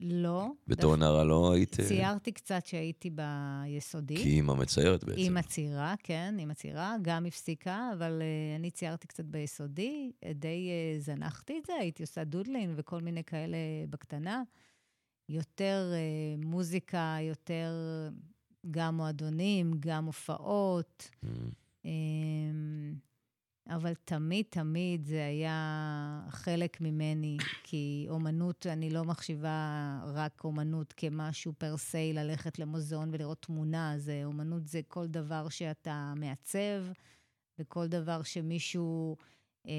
[0.00, 0.50] לא.
[0.66, 1.80] בתור נערה לא היית...
[1.80, 4.16] אה, ציירתי קצת כשהייתי ביסודי.
[4.16, 5.20] כי אימא מציירת בעצם.
[5.20, 11.02] עם הצעירה, כן, עם הצעירה, גם הפסיקה, אבל uh, אני ציירתי קצת ביסודי, די uh,
[11.02, 13.56] זנחתי את זה, הייתי עושה דודלין וכל מיני כאלה
[13.90, 14.42] בקטנה.
[15.28, 17.72] יותר uh, מוזיקה, יותר
[18.70, 21.10] גם מועדונים, גם הופעות.
[21.24, 21.28] Mm,
[21.84, 22.94] אמ,
[23.68, 31.52] אבל תמיד, תמיד זה היה חלק ממני, כי אומנות, אני לא מחשיבה רק אומנות כמשהו
[31.58, 33.94] פר סי, ללכת למוזיאון ולראות תמונה.
[33.96, 36.84] זה, אומנות זה כל דבר שאתה מעצב,
[37.58, 39.16] וכל דבר שמישהו
[39.66, 39.72] אה,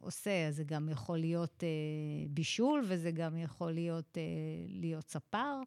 [0.00, 0.46] עושה.
[0.50, 4.22] זה גם יכול להיות אה, בישול, וזה גם יכול להיות, אה,
[4.68, 5.62] להיות ספר.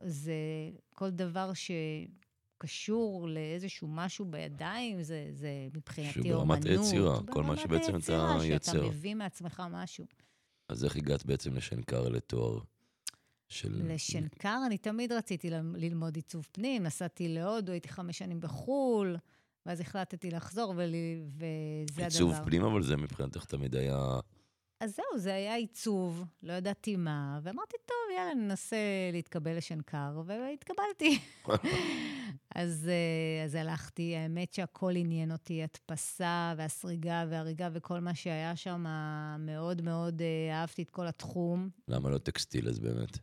[0.00, 0.34] זה
[0.94, 1.70] כל דבר ש...
[2.58, 6.64] קשור לאיזשהו משהו בידיים, זה, זה מבחינתי שהוא אומנות.
[6.64, 8.72] ברמת היצירה, כל מה שבעצם אתה יוצר.
[8.72, 10.06] שאתה מביא מעצמך משהו.
[10.68, 12.58] אז איך הגעת בעצם לשנקר לתואר
[13.48, 13.82] של...
[13.84, 19.16] לשנקר, אני תמיד רציתי ללמוד עיצוב פנים, נסעתי להודו, הייתי חמש שנים בחו"ל,
[19.66, 20.94] ואז החלטתי לחזור, ול...
[21.28, 22.44] וזה עיצוב הדבר.
[22.44, 24.20] פנים, אבל זה מבחינתך תמיד היה...
[24.80, 28.76] אז זהו, זה היה עיצוב, לא ידעתי מה, ואמרתי, טוב, יאללה, ננסה
[29.12, 31.18] להתקבל לשנקר, והתקבלתי.
[32.54, 38.86] אז, אה, אז הלכתי, האמת שהכל עניין אותי, הדפסה והסריגה והריגה וכל מה שהיה שם,
[39.38, 41.68] מאוד מאוד אה, אהבתי את כל התחום.
[41.88, 43.18] למה לא טקסטיל אז באמת?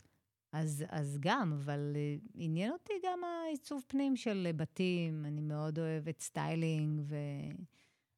[0.51, 6.21] אז, אז גם, אבל אה, עניין אותי גם העיצוב פנים של בתים, אני מאוד אוהבת
[6.21, 7.01] סטיילינג,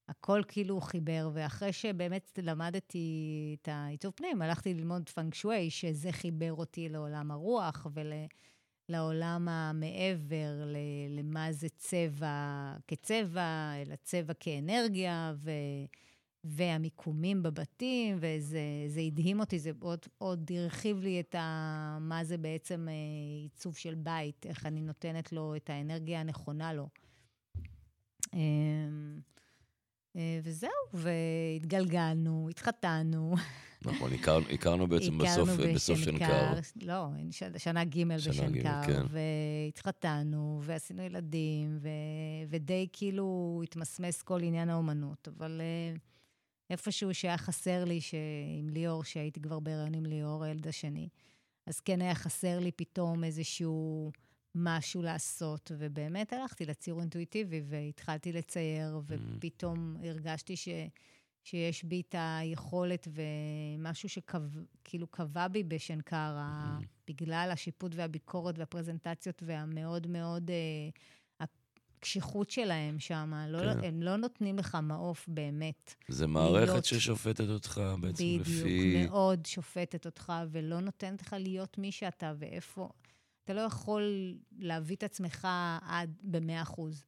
[0.07, 6.53] והכל כאילו חיבר, ואחרי שבאמת למדתי את העיצוב פנים, הלכתי ללמוד פנג שווי, שזה חיבר
[6.53, 7.87] אותי לעולם הרוח
[8.89, 15.51] ולעולם המעבר, ל- למה זה צבע כצבע, אלא צבע כאנרגיה, ו...
[16.43, 21.97] והמיקומים בבתים, וזה זה הדהים אותי, זה עוד, עוד הרחיב לי את ה...
[22.01, 22.93] מה זה בעצם אה,
[23.43, 26.87] עיצוב של בית, איך אני נותנת לו את האנרגיה הנכונה לו.
[30.17, 33.35] אה, וזהו, והתגלגלנו, התחתנו.
[33.85, 36.53] נכון, הכרנו, הכרנו בעצם בסוף, הכרנו בסוף שנקר.
[36.81, 39.01] לא, ש- שנה ג' שנה ג', בשנקר, כן.
[39.09, 41.89] והתחתנו, ועשינו ילדים, ו,
[42.49, 45.95] ודי כאילו התמסמס כל עניין האומנות, אבל אה,
[46.69, 48.13] איפשהו שהיה חסר לי, ש-
[48.59, 51.09] עם ליאור, שהייתי כבר בהיריון עם ליאור, הילד השני,
[51.67, 54.11] אז כן היה חסר לי פתאום איזשהו
[54.57, 60.67] משהו לעשות, ובאמת הלכתי לציור אינטואיטיבי, והתחלתי לצייר, ופתאום הרגשתי ש...
[61.43, 70.07] שיש בי את היכולת ומשהו שכאילו קבע בי בשנקר, ה- בגלל השיפוט והביקורת והפרזנטציות והמאוד
[70.07, 70.89] מאוד אה,
[71.99, 73.33] הקשיחות שלהם שם.
[73.47, 73.83] לא, כן.
[73.83, 75.95] הם לא נותנים לך מעוף באמת.
[76.07, 79.05] זה מערכת להיות- ששופטת אותך בעצם בדיוק, לפי...
[79.05, 82.89] מאוד שופטת אותך ולא נותנת לך להיות מי שאתה ואיפה.
[83.47, 85.47] אתה לא יכול להביא את עצמך
[85.81, 87.05] עד במאה אחוז.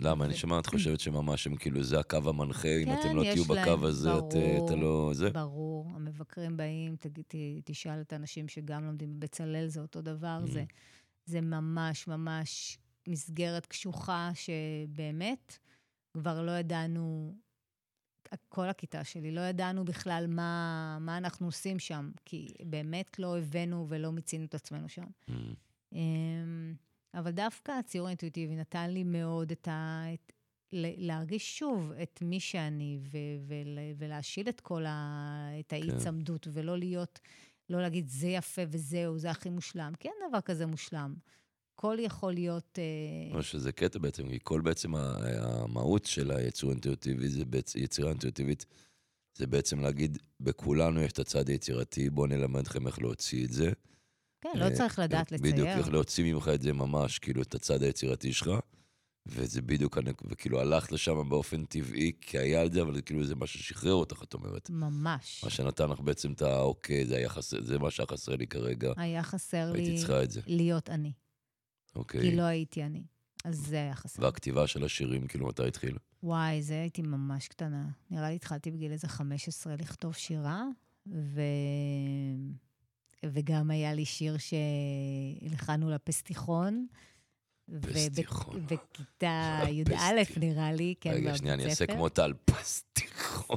[0.00, 0.24] למה?
[0.24, 3.28] אני ו- שומע, את חושבת שממש הם כאילו, זה הקו המנחה, אם אתם לא כן,
[3.28, 4.18] יש תהיו בקו הזה, אה,
[4.64, 5.10] אתה לא...
[5.14, 5.30] זה?
[5.30, 6.96] ברור, המבקרים באים,
[7.64, 10.50] תשאל את האנשים שגם לומדים בבצלאל, זה אותו דבר, Mm.
[10.50, 10.64] זה,
[11.24, 15.58] זה ממש ממש מסגרת קשוחה שבאמת
[16.14, 17.34] כבר לא ידענו,
[18.48, 23.86] כל הכיתה שלי, לא ידענו בכלל מה, מה אנחנו עושים שם, כי באמת לא הבאנו
[23.88, 25.04] ולא מיצינו את עצמנו שם.
[25.30, 25.32] Mm,
[25.92, 26.74] אמ,
[27.14, 30.04] אבל דווקא הציור האינטואיטיבי נתן לי מאוד את ה...
[30.14, 30.32] את,
[30.72, 35.50] להרגיש שוב את מי שאני, ו- ול- ולהשיל את כל ה...
[35.60, 37.20] את ההיצמדות, ולא להיות,
[37.70, 39.92] לא להגיד, זה יפה וזהו, זה הכי מושלם.
[40.00, 41.14] כי אין דבר כזה מושלם.
[41.78, 42.78] הכל יכול להיות...
[42.78, 48.10] אה, או שזה קטע בעצם, כי כל בעצם המהות של היצור האינטואיטיבי, זה בעצם, יצירה
[48.10, 48.66] אינטואיטיבית,
[49.34, 53.70] זה בעצם להגיד, בכולנו יש את הצד היצירתי, בואו נלמד אתכם איך להוציא את זה.
[54.40, 55.52] כן, לא אה, צריך לדעת לצייר.
[55.52, 58.50] בדיוק, איך להוציא ממך את זה ממש, כאילו, את הצד היצירתי שלך.
[59.26, 63.46] וזה בדיוק, וכאילו הלכת לשם באופן טבעי, כי היה את זה, אבל כאילו זה מה
[63.46, 64.70] ששחרר אותך, את אומרת.
[64.70, 65.44] ממש.
[65.44, 66.60] מה שנתן לך בעצם את ה...
[66.60, 70.22] אוקיי, זה היה חסר, זה מה שהיה חסר לי כרגע, היה חסר הייתי לי צריכה
[70.22, 70.40] את זה.
[70.46, 71.12] להיות אני,
[71.96, 72.20] אוקיי.
[72.20, 73.02] כי לא הייתי אני.
[73.44, 74.22] אז זה היה חסר.
[74.22, 75.96] והכתיבה של השירים, כאילו, מתי התחיל?
[76.22, 77.88] וואי, זה הייתי ממש קטנה.
[78.10, 80.64] נראה לי התחלתי בגיל איזה 15 לכתוב שירה,
[81.06, 81.40] ו...
[83.24, 86.86] וגם היה לי שיר שהלחנו לפסטיכון.
[87.80, 88.66] פסטיכון.
[88.66, 89.60] בכיתה.
[89.70, 93.56] י"א, נראה לי, כן, רגע, שנייה, אני אעשה בבית כמו טל, פסטיכון.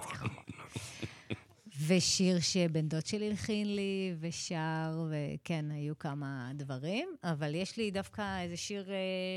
[1.98, 8.42] ושיר שבן דוד שלי הלחין לי, ושר, וכן, היו כמה דברים, אבל יש לי דווקא
[8.42, 8.96] איזה שיר אה,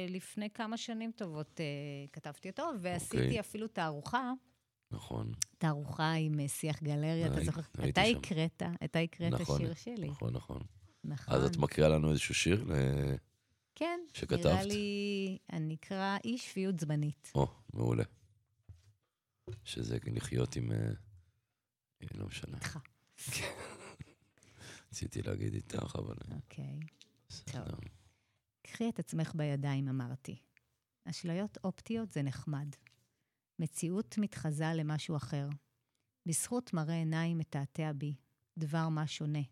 [0.09, 1.65] לפני כמה שנים טובות, אה,
[2.13, 3.41] כתבתי אותו, ועשיתי אוקיי.
[3.41, 4.33] אפילו תערוכה,
[4.91, 7.61] נכון, תערוכה עם אה, שיח גלריה, אתה זוכר?
[7.89, 8.01] אתה.
[8.03, 10.09] הקראת, אתה הקראת נכון, שיר שלי.
[10.09, 10.61] נכון, נכון.
[11.05, 11.35] נכון.
[11.35, 12.65] אז את מקריאה לנו איזשהו שיר?
[12.65, 13.15] ל-
[13.75, 14.47] כן, שכתבת?
[14.47, 17.33] נראה לי, אני אקרא אי שפיות זמנית.
[17.35, 18.05] או, מעולה.
[19.65, 20.73] שזה לחיות עם...
[22.05, 22.57] אה, לא משנה.
[22.57, 22.79] איתך.
[24.91, 26.15] רציתי להגיד איתך, אבל...
[26.35, 26.81] אוקיי.
[27.29, 27.77] בסדר.
[28.63, 30.37] קחי את עצמך בידיים, אמרתי.
[31.05, 32.69] אשליות אופטיות זה נחמד.
[33.59, 35.49] מציאות מתחזה למשהו אחר.
[36.27, 38.15] בזכות מראה עיניים מתעתע בי,
[38.59, 39.43] דבר מה שונה.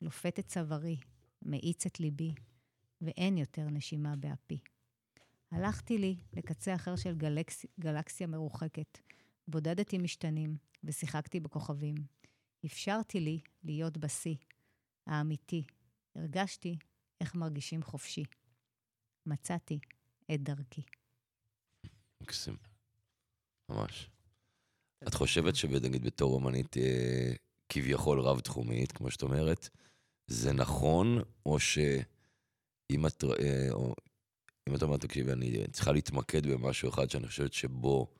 [0.00, 0.96] לופת את צווארי,
[1.42, 2.34] מאיץ את ליבי,
[3.00, 4.58] ואין יותר נשימה באפי.
[5.50, 7.66] הלכתי לי לקצה אחר של גלקס...
[7.80, 8.98] גלקסיה מרוחקת,
[9.48, 11.94] בודדתי משתנים ושיחקתי בכוכבים.
[12.66, 14.34] אפשרתי לי להיות בשיא,
[15.06, 15.64] האמיתי.
[16.16, 16.76] הרגשתי
[17.20, 18.24] איך מרגישים חופשי.
[19.26, 19.78] מצאתי
[20.34, 20.82] את דרכי.
[22.20, 22.56] מקסים.
[23.68, 24.10] ממש.
[25.08, 27.32] את חושבת שנגיד בתור אומנית אה,
[27.68, 29.68] כביכול רב-תחומית, כמו שאת אומרת,
[30.26, 33.94] זה נכון, או שאם את, אה, או,
[34.68, 38.17] אם את אומרת, תקשיבי, אני צריכה להתמקד במשהו אחד שאני חושבת שבו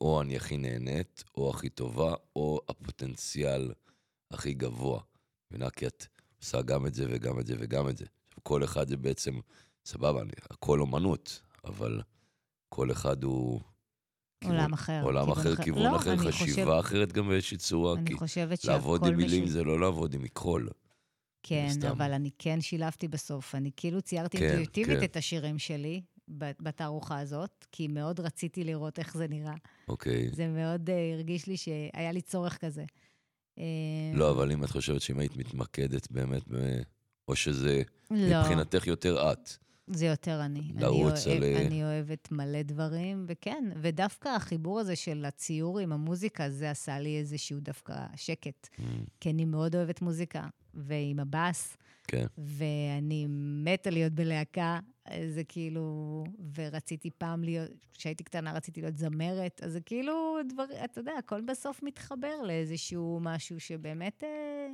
[0.00, 3.72] או אני הכי נהנית, או הכי טובה, או הפוטנציאל
[4.30, 5.00] הכי גבוה.
[5.50, 5.70] מבינה?
[5.70, 6.06] כי את
[6.42, 8.04] עושה גם את זה וגם את זה וגם את זה.
[8.42, 9.40] כל אחד זה בעצם,
[9.86, 12.00] סבבה, אני, הכל אומנות, אבל
[12.68, 13.60] כל אחד הוא...
[14.44, 15.00] עולם אחר.
[15.02, 15.62] עולם כיוון אחר, אחר.
[15.62, 17.94] כיוון לא, אחר, חשיבה חושב- אחרת גם באיזושהי צורה.
[17.98, 20.68] אני חושבת לעבוד שהכל עם מילים משול- זה לא לעבוד עם מקרול.
[21.42, 21.88] כן, סתם.
[21.88, 23.54] אבל אני כן שילבתי בסוף.
[23.54, 25.04] אני כאילו ציירתי כן, אינטואיטיבית כן.
[25.04, 26.02] את השירים שלי
[26.36, 29.54] בתערוכה הזאת, כי מאוד רציתי לראות איך זה נראה.
[29.88, 30.30] אוקיי.
[30.32, 32.84] זה מאוד אה, הרגיש לי שהיה לי צורך כזה.
[33.58, 33.64] אה,
[34.14, 36.82] לא, אבל אם את חושבת שאם היית מתמקדת באמת, ב-
[37.28, 39.56] או שזה לא, מבחינתך יותר את.
[39.90, 40.72] זה יותר אני.
[40.74, 45.92] לרוץ אני, על, אוהב, אני אוהבת מלא דברים, וכן, ודווקא החיבור הזה של הציור עם
[45.92, 48.68] המוזיקה, זה עשה לי איזשהו דווקא שקט.
[48.76, 48.82] Mm,
[49.20, 51.76] כי אני מאוד אוהבת מוזיקה, ועם הבאס,
[52.08, 52.26] כן.
[52.38, 53.26] ואני
[53.64, 54.78] מתה להיות בלהקה,
[55.28, 61.00] זה כאילו, ורציתי פעם להיות, כשהייתי קטנה רציתי להיות זמרת, אז זה כאילו דבר, אתה
[61.00, 64.68] יודע, הכל בסוף מתחבר לאיזשהו משהו שבאמת, אה,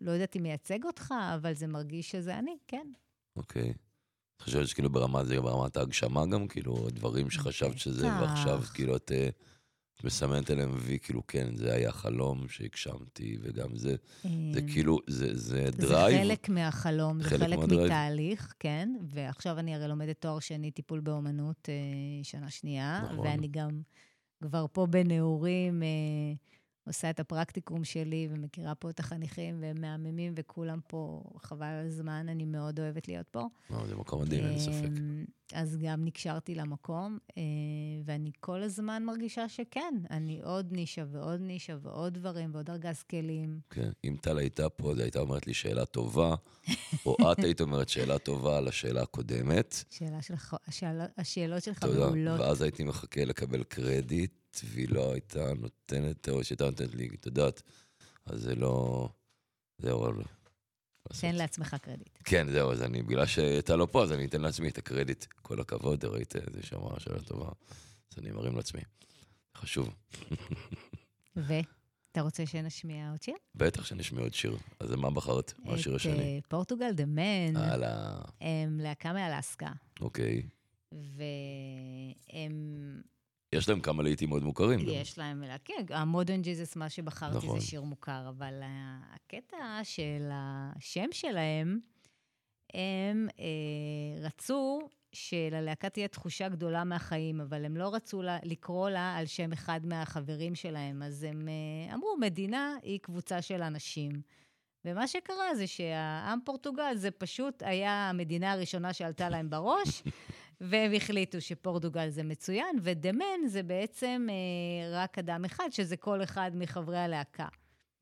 [0.00, 2.86] לא יודעת אם מייצג אותך, אבל זה מרגיש שזה אני, כן.
[3.36, 3.72] אוקיי.
[4.36, 8.06] את חושבת שכאילו ברמה זה, ברמת ההגשמה גם, כאילו, דברים שחשבת שזה.
[8.06, 9.34] ועכשיו כאילו את אה, את
[10.04, 14.28] מסמנת עליהם וי, כאילו, כן, זה היה חלום שהגשמתי, וגם זה, זה
[14.60, 16.18] אה, כאילו, זה, זה זה drive.
[16.22, 17.82] חלק מהחלום, זה חלק חלק.
[17.82, 18.88] מתהליך, כן.
[19.10, 21.74] ועכשיו אני הרי לומדת תואר שני, טיפול באומנות, אה,
[22.24, 23.18] שנה שנייה, נכון.
[23.18, 23.82] ואני גם
[24.42, 25.88] כבר פה בנעורים, אה,
[26.86, 32.26] עושה את הפרקטיקום שלי ומכירה פה את החניכים, והם מהממים, וכולם פה, חבל על הזמן,
[32.28, 33.46] אני מאוד אוהבת להיות פה.
[33.70, 34.88] לא, זה מקום מדהים, אין ספק.
[34.98, 37.42] אמ, אז גם נקשרתי למקום, אה,
[38.04, 43.60] ואני כל הזמן מרגישה שכן, אני עוד נישה ועוד נישה ועוד דברים ועוד ארגז כלים.
[43.70, 46.34] כן, אם טל הייתה פה, אז הייתה אומרת לי שאלה טובה,
[47.06, 49.84] או את היית אומרת שאלה טובה על השאלה הקודמת.
[49.90, 52.06] שאלה שלך, השאל, השאלות שלך תודה.
[52.06, 52.40] מעולות.
[52.40, 57.62] ואז הייתי מחכה לקבל קרדיט, והיא לא הייתה נותנת, או שהייתה נותנת לי, את יודעת,
[58.26, 59.08] אז זה לא...
[59.78, 60.22] זהו, אבל...
[61.20, 62.18] תן לעצמך קרדיט.
[62.24, 65.24] כן, זהו, אז אני, בגלל שהייתה לא פה, אז אני אתן לעצמי את הקרדיט.
[65.42, 67.48] כל הכבוד, ראית איזה שמרה שאלה טובה.
[68.12, 68.80] אז אני מרים לעצמי.
[69.56, 69.94] חשוב.
[71.36, 73.34] ואתה רוצה שנשמיע עוד שיר?
[73.54, 74.56] בטח שנשמע עוד שיר.
[74.80, 75.52] אז מה בחרת?
[75.58, 76.22] מה השיר את השני?
[76.22, 80.42] אה, פורטוגל דה מן, הלאה, הם להקה מאלסקה, אוקיי.
[80.92, 82.52] והם,
[83.52, 84.80] יש להם כמה להיטים מאוד מוכרים.
[84.80, 84.86] גם.
[84.88, 87.60] יש להם, כן, המודרן ג'יזוס, מה שבחרתי נכון.
[87.60, 91.78] זה שיר מוכר, אבל ה- הקטע של השם שלהם,
[92.74, 93.44] הם אה,
[94.26, 94.80] רצו
[95.12, 99.80] שללהקה תהיה תחושה גדולה מהחיים, אבל הם לא רצו לה, לקרוא לה על שם אחד
[99.86, 104.10] מהחברים שלהם, אז הם אה, אמרו, מדינה היא קבוצה של אנשים.
[104.84, 110.02] ומה שקרה זה שהעם פורטוגל זה פשוט היה המדינה הראשונה שעלתה להם בראש,
[110.62, 116.50] והם החליטו שפורטוגל זה מצוין, ודמן זה בעצם אה, רק אדם אחד, שזה כל אחד
[116.54, 117.48] מחברי הלהקה.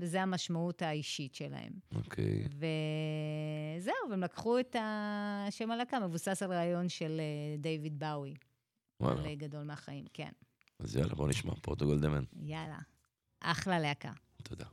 [0.01, 1.73] וזו המשמעות האישית שלהם.
[1.95, 2.45] אוקיי.
[3.79, 8.35] וזהו, והם לקחו את השם הלהקה, מבוסס על רעיון של אה, דיוויד באוי.
[9.01, 9.29] וואלה.
[9.29, 10.31] על גדול מהחיים, כן.
[10.79, 11.53] אז יאללה, בוא נשמע.
[11.63, 12.25] פורטוגל דמן.
[12.43, 12.79] יאללה.
[13.41, 14.13] אחלה להקה.
[14.43, 14.67] תודה.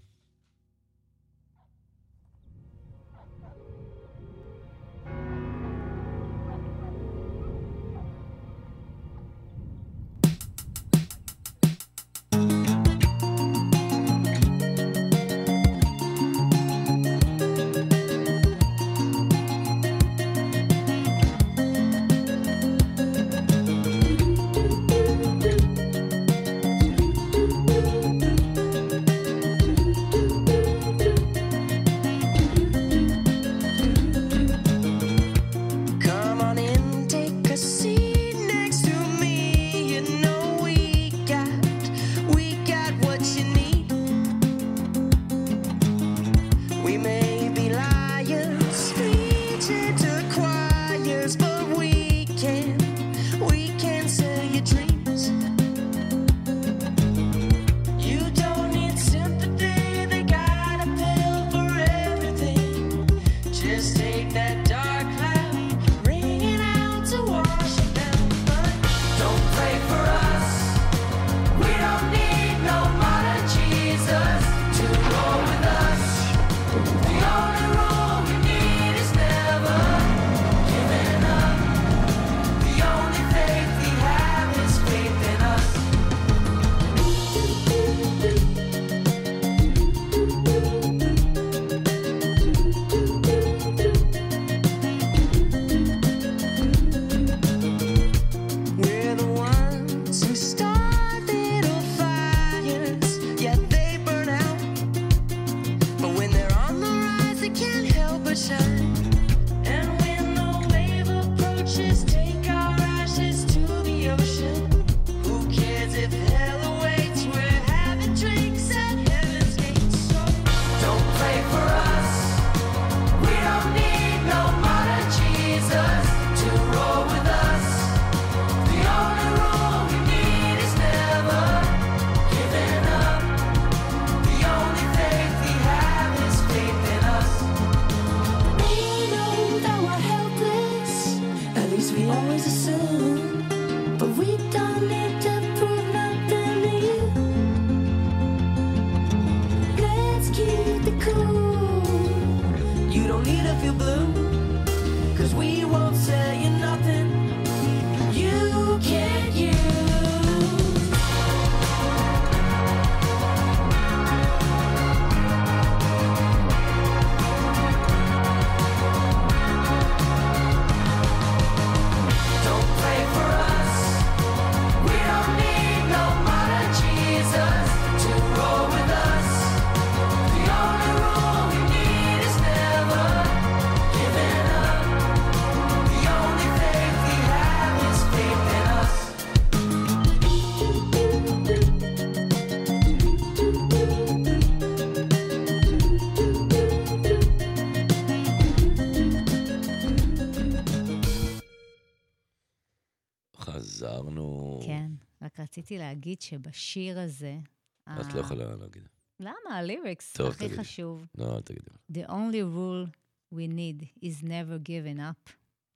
[205.88, 207.38] להגיד שבשיר הזה...
[207.84, 208.88] את לא יכולה להגיד.
[209.20, 209.58] למה?
[209.58, 210.58] הליריקס, הכי.
[210.58, 211.06] חשוב.
[211.16, 211.72] לא, אל תגידי.
[211.92, 212.90] The only rule
[213.34, 215.30] we need is never giving up.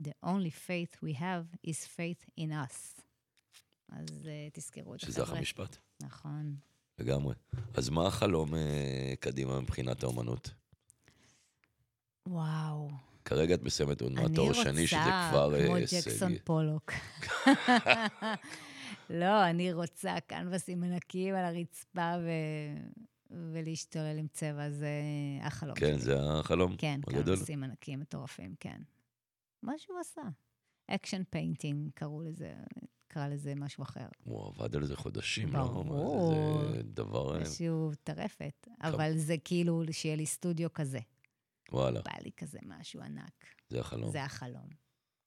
[0.03, 3.01] The only faith we have is faith in us.
[3.89, 5.77] אז uh, תזכרו את זה, שזה אחלה משפט.
[6.01, 6.55] נכון.
[6.99, 7.35] לגמרי.
[7.73, 10.53] אז מה החלום אה, קדימה מבחינת האומנות?
[12.27, 12.89] וואו.
[13.25, 14.99] כרגע את מסיימת עוד מעט אני תואר רוצה, שני, שזה
[15.29, 16.43] כבר כמו אה, ג'קסון הישג.
[16.43, 16.91] פולוק.
[19.09, 22.29] לא, אני רוצה קנבסים ענקיים על הרצפה ו...
[23.53, 24.91] ולהשתולל עם צבע, זה
[25.41, 25.99] החלום כן, שלי.
[25.99, 26.99] זה החלום כן.
[27.09, 28.81] קנבסים ענקיים מטורפים, כן.
[29.63, 30.21] מה שהוא עשה.
[30.87, 32.53] action painting, קראו לזה,
[33.07, 34.05] קרא לזה משהו אחר.
[34.23, 35.63] הוא עבד על זה חודשים, לא?
[35.63, 36.71] ברור.
[36.71, 37.35] זה דבר...
[37.35, 38.67] אה, משהו טרפת.
[38.81, 40.99] אבל זה כאילו שיהיה לי סטודיו כזה.
[41.71, 43.45] וואלה, בא לי כזה משהו ענק.
[43.69, 44.11] זה החלום.
[44.11, 44.67] זה החלום.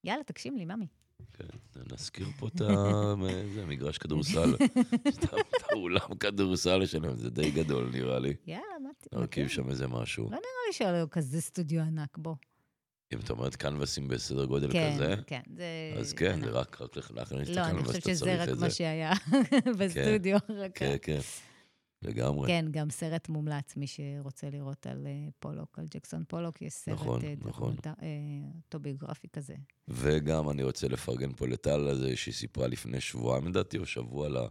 [0.05, 0.87] יאללה, תקשיב לי, ממי.
[1.33, 1.45] כן,
[1.93, 3.15] נזכיר פה את ה-
[3.55, 4.55] זה, מגרש כדורסל.
[5.09, 5.25] את
[5.71, 8.35] האולם כדורסל שלהם, זה די גדול נראה לי.
[8.47, 9.07] יאללה, מה ת...
[9.13, 10.25] להרכיב שם איזה משהו.
[10.25, 12.35] לא נראה לי שהיה לו כזה סטודיו ענק, בוא.
[13.15, 15.65] אם את אומרת קנבסים בסדר גודל כן, כזה, כן, זה...
[16.01, 16.51] אז כן, זה.
[16.51, 18.69] רק רק לך- להכניס את לא, אני הקנבס, חושבת אתה שזה צריך רק את מה
[18.69, 18.71] זה.
[18.75, 19.13] שהיה
[19.79, 20.39] בסטודיו.
[20.49, 21.19] רק כן, כן,
[22.05, 22.49] לגמרי.
[22.49, 26.95] כן, גם סרט מומלץ, מי שרוצה לראות על אה, פולוק, על ג'קסון פולוק, יש סרט
[26.95, 27.77] נכון, אה, נכון.
[27.87, 28.09] אה,
[28.57, 29.55] אוטוביוגרפי כזה.
[29.89, 34.27] וגם אני רוצה לפרגן פה לטל על זה שהיא סיפרה לפני שבועיים לדעתי, או שבוע
[34.27, 34.47] על ה...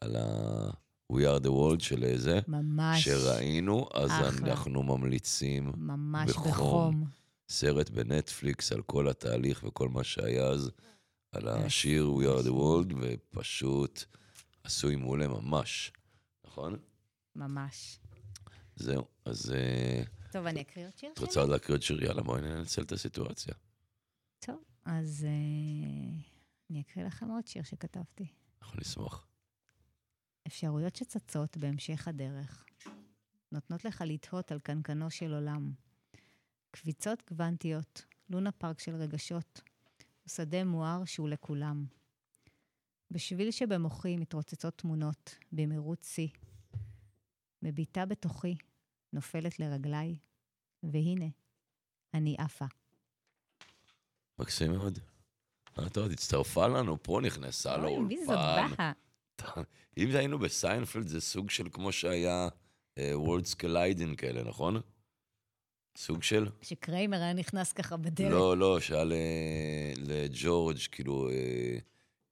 [0.00, 0.70] על ה...
[1.12, 4.50] We are the world של זה, ממש, שראינו, אז אחלה.
[4.50, 6.50] אנחנו ממליצים ממש בחום.
[6.50, 7.04] בחום.
[7.48, 10.70] סרט בנטפליקס על כל התהליך וכל מה שהיה אז,
[11.32, 14.04] על השיר We are the world, ופשוט
[14.64, 15.92] עשוי מעולה ממש,
[16.50, 16.78] נכון?
[17.36, 17.98] ממש.
[18.76, 21.26] זהו, אז אה, טוב, אני אקריא עוד שיר את שלי?
[21.26, 22.04] רוצה עוד להקריא עוד שיר?
[22.04, 23.54] יאללה, בואי ננצל את הסיטואציה.
[24.40, 26.20] טוב, אז אה,
[26.70, 28.26] אני אקריא לכם עוד שיר שכתבתי.
[28.62, 29.26] אנחנו נשמח.
[30.46, 32.64] אפשרויות שצצות בהמשך הדרך,
[33.52, 35.72] נותנות לך לתהות על קנקנו של עולם.
[36.70, 39.60] קביצות גוונטיות, לונה פארק של רגשות,
[40.26, 41.84] ושדה מואר שהוא לכולם.
[43.10, 46.28] בשביל שבמוחי מתרוצצות תמונות במהירות שיא.
[47.62, 48.56] מביטה בתוכי,
[49.12, 50.16] נופלת לרגליי,
[50.82, 51.26] והנה,
[52.14, 52.64] אני עפה.
[54.38, 54.98] מקסים מאוד.
[55.78, 58.02] אה, טוב, הצטרפה לנו, פה נכנסה לאולפן.
[58.02, 58.92] מי זאת באה?
[59.98, 62.48] אם היינו בסיינפלד, זה סוג של כמו שהיה
[63.12, 64.80] וורדס קליידן כאלה, נכון?
[65.96, 66.48] סוג של?
[66.62, 68.32] שקריימר היה נכנס ככה בדרך.
[68.32, 69.14] לא, לא, שהיה ל-
[69.96, 71.78] לג'ורג', כאילו, אה,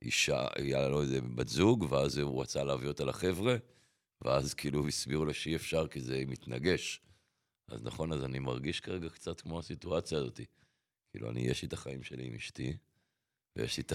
[0.03, 3.57] אישה, היה לו איזה בת זוג, ואז הוא רצה להביא אותה לחבר'ה,
[4.23, 7.01] ואז כאילו הסבירו לו שאי אפשר כי זה מתנגש.
[7.69, 10.41] אז נכון, אז אני מרגיש כרגע קצת כמו הסיטואציה הזאת.
[11.11, 12.77] כאילו, אני, יש לי את החיים שלי עם אשתי,
[13.57, 13.93] ויש לי את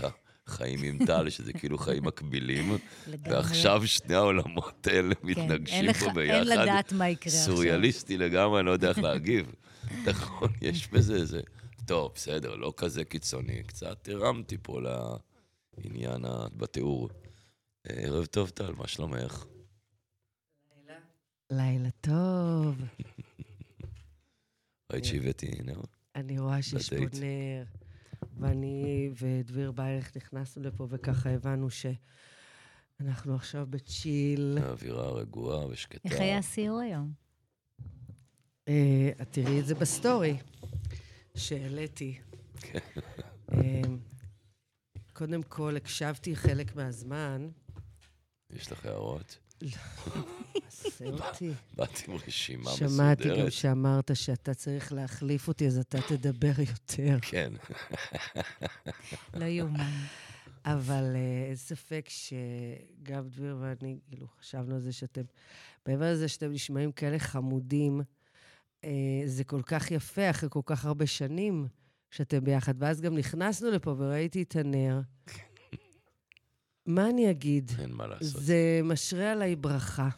[0.47, 2.77] החיים עם טל, שזה כאילו חיים מקבילים.
[3.07, 6.35] ועכשיו שני העולמות האלה כן, מתנגשים פה ביחד.
[6.35, 7.55] אין לדעת מה יקרה עכשיו.
[7.55, 9.51] סוריאליסטי לגמרי, אני לא יודע איך להגיב.
[10.05, 11.41] נכון, יש בזה איזה...
[11.85, 15.17] טוב, בסדר, לא כזה קיצוני, קצת הרמתי פה לעניין
[15.77, 17.09] ה- בתיאור.
[17.89, 19.45] אה, ערב טוב, טל, מה שלומך?
[21.51, 22.75] לילה טוב.
[24.91, 25.81] ראית שהבאתי נר?
[26.15, 26.95] אני רואה שיש פה.
[27.19, 27.63] נר,
[28.39, 34.57] ואני ודביר ביירך נכנסנו לפה, וככה הבנו שאנחנו עכשיו בצ'יל.
[34.61, 36.09] האווירה רגועה ושקטה.
[36.09, 37.13] איך היה הסיור היום?
[38.67, 40.37] אה, את תראי את זה בסטורי
[41.35, 42.19] שהעליתי.
[45.23, 47.49] קודם כל, הקשבתי חלק מהזמן.
[48.49, 49.37] יש לך הערות?
[50.67, 51.51] עשה אותי.
[51.75, 53.51] באתי עם רשימה שמעתי גם מסודרת.
[53.51, 57.17] שאמרת שאתה צריך להחליף אותי, אז אתה תדבר יותר.
[57.21, 57.53] כן.
[59.39, 59.91] לא יאומן.
[60.65, 65.23] אבל אה, אין ספק שגם דביר ואני, כאילו, חשבנו על זה שאתם,
[65.87, 68.01] מעבר לזה שאתם נשמעים כאלה חמודים,
[68.83, 68.89] אה,
[69.25, 71.67] זה כל כך יפה, אחרי כל כך הרבה שנים
[72.13, 72.73] שאתם ביחד.
[72.77, 75.01] ואז גם נכנסנו לפה וראיתי את הנר.
[76.85, 77.71] מה אני אגיד?
[77.79, 78.41] אין מה לעשות.
[78.41, 80.09] זה משרה עליי ברכה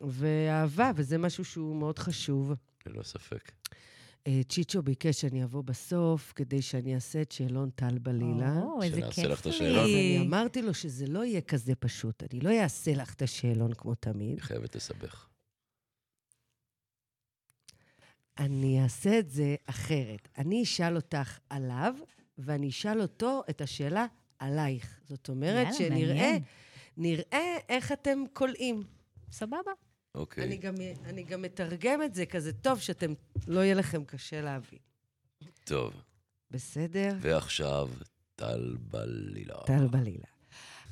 [0.00, 2.52] ואהבה, וזה משהו שהוא מאוד חשוב.
[2.86, 3.52] ללא ספק.
[4.26, 8.62] אה, צ'יצ'ו ביקש שאני אבוא בסוף כדי שאני אעשה את שאלון טל בלילה.
[8.62, 9.52] או, איזה שנעשה כיף לך את לי.
[9.52, 9.78] השאלון.
[9.78, 13.74] אז אני אמרתי לו שזה לא יהיה כזה פשוט, אני לא אעשה לך את השאלון
[13.74, 15.26] כמו תמיד, היא חייבת לסבך.
[18.38, 20.28] אני אעשה את זה אחרת.
[20.38, 21.94] אני אשאל אותך עליו,
[22.38, 24.06] ואני אשאל אותו את השאלה
[24.38, 25.00] עלייך.
[25.08, 26.36] זאת אומרת יאללה, שנראה.
[26.96, 28.82] נראה איך אתם כולאים.
[29.32, 29.72] סבבה.
[30.14, 30.44] אוקיי.
[30.44, 30.74] אני גם,
[31.04, 33.12] אני גם מתרגם את זה כזה טוב, שאתם,
[33.46, 34.78] לא יהיה לכם קשה להבין.
[35.64, 35.92] טוב.
[36.50, 37.16] בסדר?
[37.20, 37.90] ועכשיו,
[38.36, 39.54] טל בלילה.
[39.66, 40.26] טל בלילה.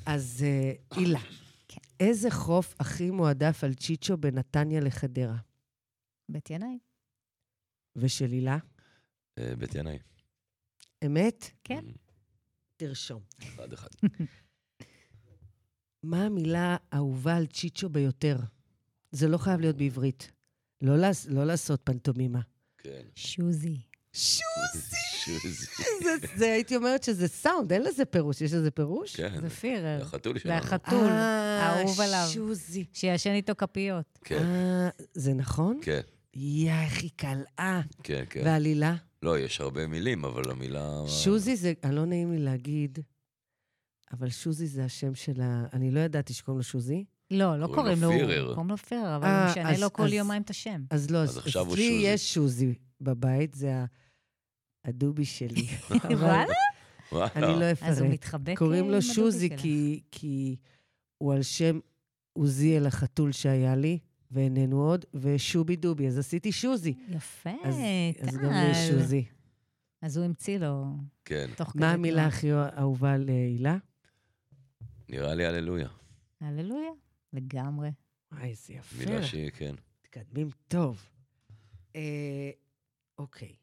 [0.05, 1.19] אז אה, הילה,
[1.67, 1.81] כן.
[1.99, 5.37] איזה חוף הכי מועדף על צ'יצ'ו בנתניה לחדרה?
[6.29, 6.77] בית ינאי.
[7.95, 8.57] ושל הילה?
[9.37, 9.99] אה, בית ינאי.
[11.05, 11.49] אמת?
[11.63, 11.85] כן.
[12.77, 13.21] תרשום.
[13.41, 13.87] אחד אחד.
[16.03, 18.37] מה המילה האהובה על צ'יצ'ו ביותר?
[19.11, 20.31] זה לא חייב להיות בעברית.
[20.81, 20.95] לא,
[21.29, 22.41] לא לעשות פנטומימה.
[22.77, 23.01] כן.
[23.15, 23.77] שוזי.
[24.13, 24.95] שוזי!
[25.25, 25.65] שוזי.
[26.03, 28.41] זה, זה, הייתי אומרת שזה סאונד, אין לזה פירוש.
[28.41, 29.15] יש לזה פירוש?
[29.15, 29.41] כן.
[29.41, 30.01] זה פירר.
[30.01, 30.57] החתול זה שלנו.
[30.57, 32.27] החתול, אה, האהוב עליו.
[32.33, 32.85] שוזי.
[32.93, 34.19] שישן איתו כפיות.
[34.23, 35.79] כן, אה, זה נכון?
[35.81, 36.01] כן,
[36.35, 37.81] יא, איך היא קלעה.
[38.03, 38.41] כן, כן.
[38.45, 38.95] ועלילה?
[39.23, 41.01] לא, יש הרבה מילים, אבל המילה...
[41.07, 42.99] שוזי זה, אה, לא נעים לי להגיד,
[44.11, 45.65] אבל שוזי זה השם של ה...
[45.73, 47.05] אני לא ידעתי שקוראים לו שוזי.
[47.31, 48.17] לא, לא קוראים קוראים לו לו...
[48.17, 48.53] פירר.
[48.53, 50.83] קוראים לו פירר, אבל אה, הוא משנה אז- לו כל יומיים את השם.
[50.89, 52.03] אז לא, אז אז עכשיו הוא אצלי שוזי.
[52.07, 53.85] יש שוזי בבית, זה
[54.85, 55.67] הדובי שלי.
[56.19, 56.53] וואלה?
[57.35, 57.89] אני לא אפרט.
[57.89, 59.59] אז הוא מתחבק קוראים עם לו הדובי שוזי שלך.
[59.61, 60.55] כי, כי
[61.17, 61.79] הוא על שם
[62.33, 63.99] עוזיאל החתול שהיה לי,
[64.31, 66.93] ואיננו עוד, ושובי דובי, אז עשיתי שוזי.
[67.09, 67.75] יפה, אז,
[68.21, 68.73] אז גם טל.
[68.73, 69.25] שוזי.
[70.01, 70.85] אז הוא המציא לו
[71.25, 71.91] כן, תוך כדי מה.
[71.91, 73.77] המילה הכי אהובה על אה, הילה?
[75.09, 75.89] נראה לי הללויה.
[76.41, 76.91] הללויה,
[77.33, 77.89] לגמרי.
[78.31, 78.97] וואי, איזה יפה.
[78.97, 79.75] מילה שהיא, כן.
[80.01, 81.09] מתקדמים טוב.
[81.95, 82.51] אה,
[83.17, 83.55] אוקיי.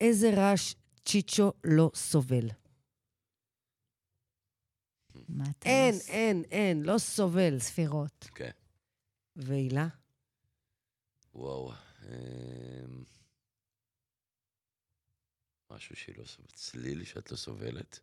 [0.00, 0.74] איזה רעש
[1.04, 2.48] צ'יצ'ו לא סובל?
[5.28, 6.12] מה אתה אין, עושה?
[6.12, 7.58] אין, אין, לא סובל.
[7.58, 8.28] צפירות.
[8.34, 8.50] כן.
[9.36, 9.88] והילה?
[11.34, 11.72] וואו.
[12.02, 13.04] אמ,
[15.70, 16.52] משהו שהיא לא סובלת.
[16.52, 18.00] צליל שאת לא סובלת.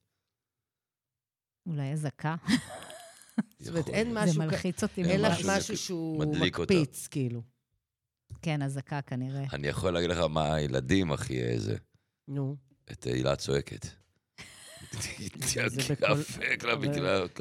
[1.65, 2.35] אולי אזעקה.
[3.59, 4.13] זאת אומרת, אין.
[4.13, 4.33] משהו...
[4.33, 6.25] זה מלחיץ אותי אין לך משהו שהוא.
[6.25, 7.43] מקפיץ, כאילו.
[8.41, 9.43] כן, אזעקה כנראה.
[9.53, 11.77] אני יכול להגיד לך מה הילדים הכי איזה.
[12.27, 12.57] נו.
[12.91, 14.02] את הילה צועקת.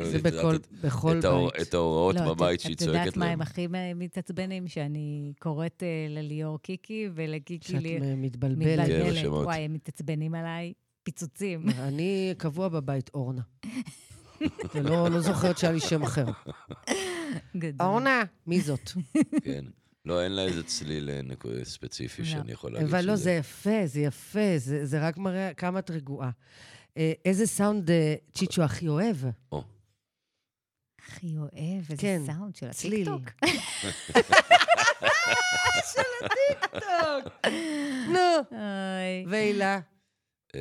[0.03, 1.63] זה בכל- בית.
[1.63, 3.33] את ההוראות לא, בבית שהיא את יודעת צועקת מה להם.
[3.35, 4.69] הם הכי מתעצבנים?
[4.69, 7.99] שאני קוראת אה, לליאור קיקי, ולקיקי שאת לי...
[8.01, 8.87] מ- מתבלבלת.
[8.89, 9.27] כן.
[9.29, 10.73] וואי, הם מתעצבנים עליי.
[11.03, 11.65] פיצוצים.
[11.79, 13.43] אני קבוע בבית אורנה.
[14.75, 16.25] ולא לא זוכרת שהיה לי שם אחר.
[17.81, 18.91] אורנה, מי זאת?
[19.45, 19.65] כן.
[20.05, 21.21] לא, אין לה איזה צליל אה,
[21.65, 22.29] ספציפי לא.
[22.29, 25.79] שאני יכול להגיד אבל לא, שזה- זה יפה, זה יפה, זה, זה רק מראה כמה
[25.79, 26.31] את רגועה.
[26.97, 29.17] אה, איזה סאונד אה, צ'יצ'ו הכי אוהב?
[30.99, 33.09] הכי אוהב, איזה כן, סאונד של צליל.
[33.09, 33.49] הטיקטוק.
[38.13, 38.59] נו.
[39.29, 39.81] והילה?
[40.55, 40.61] אה,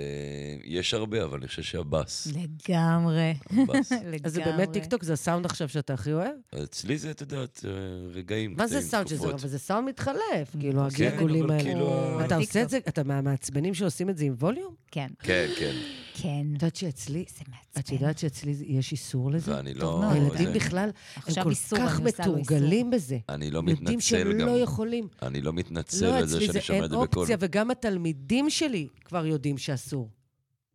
[0.64, 2.28] יש הרבה, אבל אני חושב שהבאס.
[2.28, 3.34] לגמרי.
[3.50, 3.92] הבאס.
[3.92, 4.18] לגמרי.
[4.24, 6.32] אז זה באמת טיקטוק, זה הסאונד עכשיו שאתה הכי אוהב?
[6.64, 7.72] אצלי זה, את יודעת, אה,
[8.14, 9.30] רגעים, מה זה סאונד שזה?
[9.30, 11.64] אבל זה סאונד מתחלף, כאילו, כן, הגלגולים האלה.
[11.64, 12.20] כאילו...
[12.26, 12.78] אתה עושה את זה.
[12.78, 14.74] אתה מהמעצבנים שעושים את זה עם ווליום?
[14.92, 15.76] כן, כן, כן.
[16.14, 16.46] כן.
[16.50, 17.82] את יודעת שאצלי, זה מעצבן.
[17.82, 19.56] את יודעת שאצלי יש איסור לזה?
[19.56, 20.12] ואני לא...
[20.12, 22.00] הילדים זה- בכלל, הם עכשיו כל כך.
[22.00, 23.18] מתורגלים בזה.
[23.30, 24.48] אני לא יודעים מתנצל שהם גם.
[24.48, 25.08] לא יכולים.
[25.22, 27.20] אני לא מתנצל לא, על זה אצלי שאני זה שומע אין את זה בקול.
[27.22, 30.10] אופציה, וגם התלמידים שלי כבר יודעים שאסור.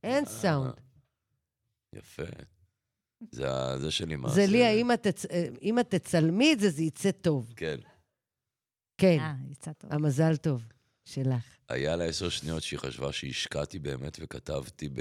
[0.04, 0.72] אין אה, סאונד.
[1.92, 2.22] יפה.
[3.32, 3.48] זה
[3.78, 6.82] זה שלי, מה זה לי, האם את תצ- אה, אם את תצלמי את זה, זה
[6.82, 7.52] יצא טוב.
[7.56, 7.76] כן.
[8.98, 9.92] כן, אה, יצא טוב.
[9.92, 10.62] המזל טוב
[11.04, 11.56] שלך.
[11.68, 15.00] היה לה עשר שניות שהיא חשבה שהשקעתי באמת וכתבתי ב...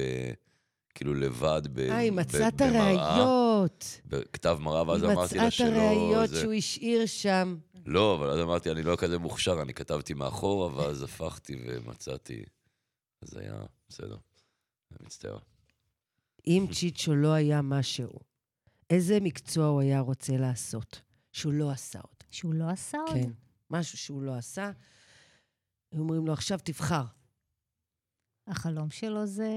[0.95, 1.79] כאילו לבד, ב...
[1.79, 4.01] אה, היא ב- מצאה את במראה, הראיות.
[4.05, 5.67] בכתב מראה, ואז היא אמרתי מצאה לה את שלא...
[5.67, 7.57] הראיות זה- שהוא השאיר שם.
[7.85, 12.43] לא, אבל אז אמרתי, אני לא כזה מוכשר, אני כתבתי מאחורה, ואז הפכתי ומצאתי.
[13.25, 14.17] אז היה בסדר.
[14.91, 15.37] אני מצטער.
[16.47, 18.19] אם צ'יצ'ו לא היה משהו,
[18.89, 21.01] איזה מקצוע הוא היה רוצה לעשות?
[21.31, 22.23] שהוא לא עשה עוד.
[22.31, 23.09] שהוא לא עשה עוד?
[23.13, 23.31] כן,
[23.69, 24.71] משהו שהוא לא עשה.
[25.91, 27.03] היו אומרים לו, עכשיו תבחר.
[28.47, 29.49] החלום שלו זה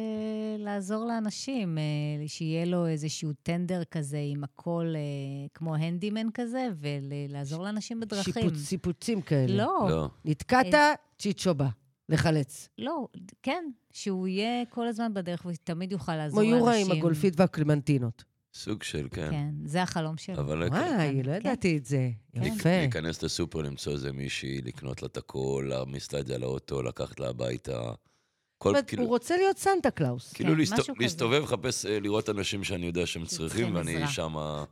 [0.58, 7.64] לעזור לאנשים, אה, שיהיה לו איזשהו טנדר כזה עם הכל, אה, כמו הנדימן כזה, ולעזור
[7.64, 8.34] לאנשים בדרכים.
[8.34, 9.56] שיפוץ, שיפוצים כאלה.
[9.64, 10.08] לא, לא.
[10.24, 10.74] נתקעת,
[11.18, 11.68] צ'יצ'ו בא,
[12.08, 12.68] לחלץ.
[12.78, 13.08] לא,
[13.42, 16.60] כן, שהוא יהיה כל הזמן בדרך ותמיד יוכל לעזור כמו לאנשים.
[16.60, 18.24] יורה עם הגולפית והקלמנטינות.
[18.54, 19.30] סוג של, כן.
[19.30, 20.40] כן, זה החלום שלו.
[20.40, 20.62] אבל...
[20.68, 21.36] וואי, לא כן.
[21.36, 22.10] ידעתי את זה.
[22.34, 22.42] כן.
[22.42, 22.68] יפה.
[22.68, 26.82] להיכנס לסופר, למצוא איזה מישהי, לקנות לה את הכל, להעמיס לה את זה על האוטו,
[26.82, 27.82] לקחת לה הביתה.
[27.82, 30.32] זאת כל, אומרת, כאילו, הוא רוצה להיות סנטה קלאוס.
[30.32, 30.92] כאילו כן, כזה.
[31.00, 34.64] להסתובב, לחפש, אה, לראות אנשים שאני יודע שהם צריכים, ואני עזרה.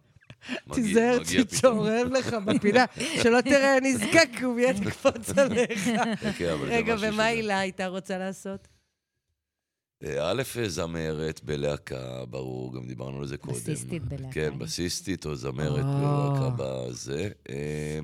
[0.74, 1.18] תיזהר,
[1.64, 2.84] אורב לך בפינה,
[3.22, 5.84] שלא תראה נזקק, הוא מיד יקפוץ עליך.
[6.38, 8.68] כן, רגע, ומה הילה הייתה רוצה לעשות?
[10.04, 13.54] אה, א', אה, זמרת בלהקה, ברור, גם דיברנו על זה קודם.
[13.54, 14.32] בסיסטית בלהקה.
[14.32, 15.98] כן, בסיסטית או זמרת אה.
[16.00, 17.28] בלהקה בזה.
[17.48, 17.98] אה,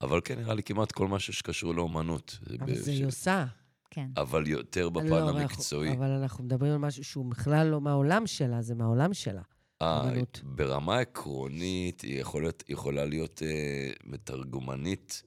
[0.00, 2.38] אבל כן, נראה לי כמעט כל משהו שקשור לאומנות.
[2.60, 3.44] אבל זה היא עושה.
[3.90, 4.06] כן.
[4.16, 5.92] אבל יותר בפן לא, אנחנו- המקצועי.
[5.92, 9.42] אבל אנחנו מדברים על משהו שהוא בכלל לא מהעולם שלה, זה מהעולם שלה.
[9.82, 10.40] אה, אמנות.
[10.44, 15.22] ברמה עקרונית, היא יכול להיות, יכולה להיות אה, מתרגומנית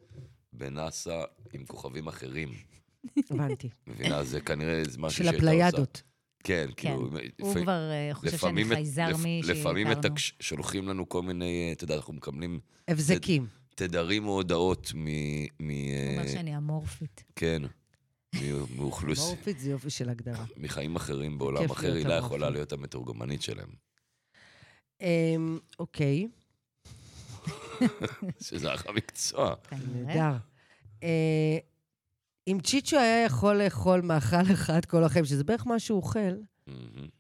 [0.54, 2.50] בנאסא עם כוכבים אחרים.
[3.30, 3.70] הבנתי.
[3.88, 4.24] מבינה?
[4.24, 5.68] זה כנראה זה משהו של שהייתה עושה.
[5.68, 6.02] הפליידות.
[6.44, 6.90] כן, כן.
[6.90, 7.00] כאילו...
[7.10, 10.10] הוא לפעמים- כבר אה, חושב שאני לפעמים את- חייזר לפ- מי לפעמים שהכרנו.
[10.16, 13.48] מתקש- שולחים לנו כל מיני, אתה יודע, אנחנו מקבלים הבזקים.
[13.76, 15.06] תדרים או הודעות מ...
[15.60, 17.24] מ הוא אומר אה, שאני אמורפית.
[17.36, 17.62] כן,
[18.36, 19.20] מ- מאוכלוס...
[19.20, 20.46] מורפית זה יופי של הגדרה.
[20.58, 22.26] מחיים אחרים בעולם אחר, הילה אמורפית.
[22.26, 23.85] יכולה להיות המתורגמנית שלהם.
[25.02, 26.28] אמ, אוקיי,
[28.40, 29.56] שזה אחלה מקצוע.
[29.94, 30.38] נהדר.
[31.04, 31.58] אה,
[32.48, 36.36] אם צ'יצ'ו היה יכול לאכול מאכל אחד כל החיים, שזה בערך מה שהוא אוכל.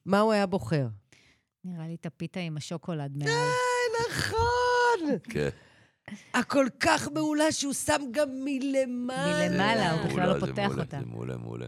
[0.05, 0.87] מה הוא היה בוחר?
[1.63, 3.29] נראה לי את הפיתה עם השוקולד מעל.
[4.09, 5.17] נכון!
[5.23, 5.49] כן.
[6.33, 9.49] הכל כך מעולה שהוא שם גם מלמעלה.
[9.49, 10.99] מלמעלה, הוא בכלל לא פותח אותה.
[10.99, 11.67] זה מעולה, מעולה.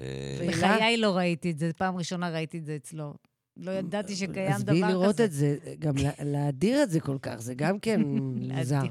[0.00, 0.46] אה?
[0.48, 3.14] בחיי לא ראיתי את זה, פעם ראשונה ראיתי את זה אצלו.
[3.56, 4.92] לא ידעתי שקיים דבר עזבי כזה.
[4.92, 8.82] לראות את זה, גם לה- להדיר את זה כל כך, זה גם כן מוזר.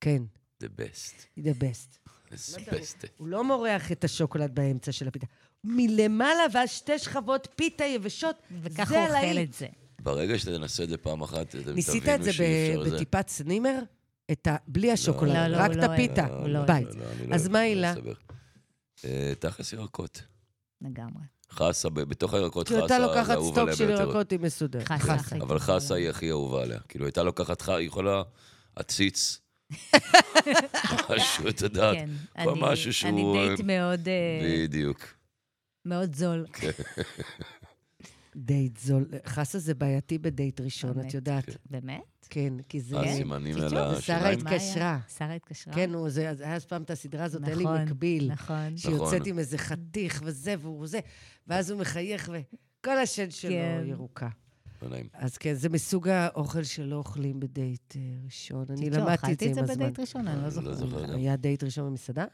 [0.00, 0.22] כן,
[0.64, 1.40] The best.
[1.40, 1.98] the best.
[2.32, 3.06] The best.
[3.16, 5.26] הוא לא מורח את השוקולד באמצע של הפיתה.
[5.64, 9.42] מלמעלה ואז שתי שכבות פיתה יבשות, וככה זה הוא אוכל.
[9.42, 9.66] את זה.
[10.02, 12.96] ברגע שאתה תנסה את זה פעם אחת, אתם ניסית את זה שאי אפשר ב- זה.
[12.96, 13.78] בטיפת סנימר?
[14.32, 14.48] את.
[14.68, 16.26] בלי השוקולד, רק את לא הפיתה,
[16.66, 16.88] בית.
[17.32, 17.92] אז מה לא הילה?
[17.92, 18.12] אסבר.
[19.04, 20.22] אה, תכלס ירקות.
[20.80, 21.22] לגמרי.
[21.52, 23.90] חסה, ב- בתוך הירקות כי חסה, הייתה לוקחת סטוק של.
[23.90, 24.88] ירקות, היא מסודרת.
[24.88, 25.36] חסה חסה.
[25.36, 25.94] אבל חסה.
[25.94, 26.78] היא הכי אהובה עליה.
[26.88, 28.22] כאילו, הייתה לוקחת, ח- היא יכולה
[28.76, 29.40] עציץ.
[31.10, 31.96] משהו, את יודעת.
[31.96, 32.10] כן.
[32.36, 35.00] אני- משהו שהוא, אני דייט אה, מאוד, אה, בדיוק.
[35.84, 36.46] מאוד זול.
[38.38, 39.06] דייט זול.
[39.26, 41.06] חסה זה בעייתי בדייט ראשון, באמת?
[41.08, 41.56] את יודעת.
[41.70, 42.00] באמת?
[42.30, 43.00] כן, כי זה...
[43.00, 43.76] הסימנים צ'יצ'ו?
[43.78, 44.24] על השיניים.
[44.24, 44.32] היה?
[44.56, 44.98] התקשרה.
[45.18, 45.74] שרה התקשרה?
[45.74, 48.32] כן, הוא- זה זה היה אז פעם את הסדרה הזאת, אלי נכון, מקביל.
[48.32, 48.76] נכון.
[48.76, 49.28] שיוצאת נכון.
[49.28, 51.00] עם איזה חתיך וזה, והוא זה,
[51.46, 52.30] ואז הוא מחייך,
[52.80, 53.82] וכל השן שלו כן.
[53.86, 54.28] ירוקה.
[55.12, 58.64] אז כן, זה מסוג האוכל שלא אוכלים בדייט אה, ראשון.
[58.70, 59.84] אני למדתי את אכלתי זה את עם זה הזמן.
[59.84, 61.10] בדייט ראשון, אני לא לא זוכרת.
[61.10, 62.24] היה דייט ראשון במסעדה?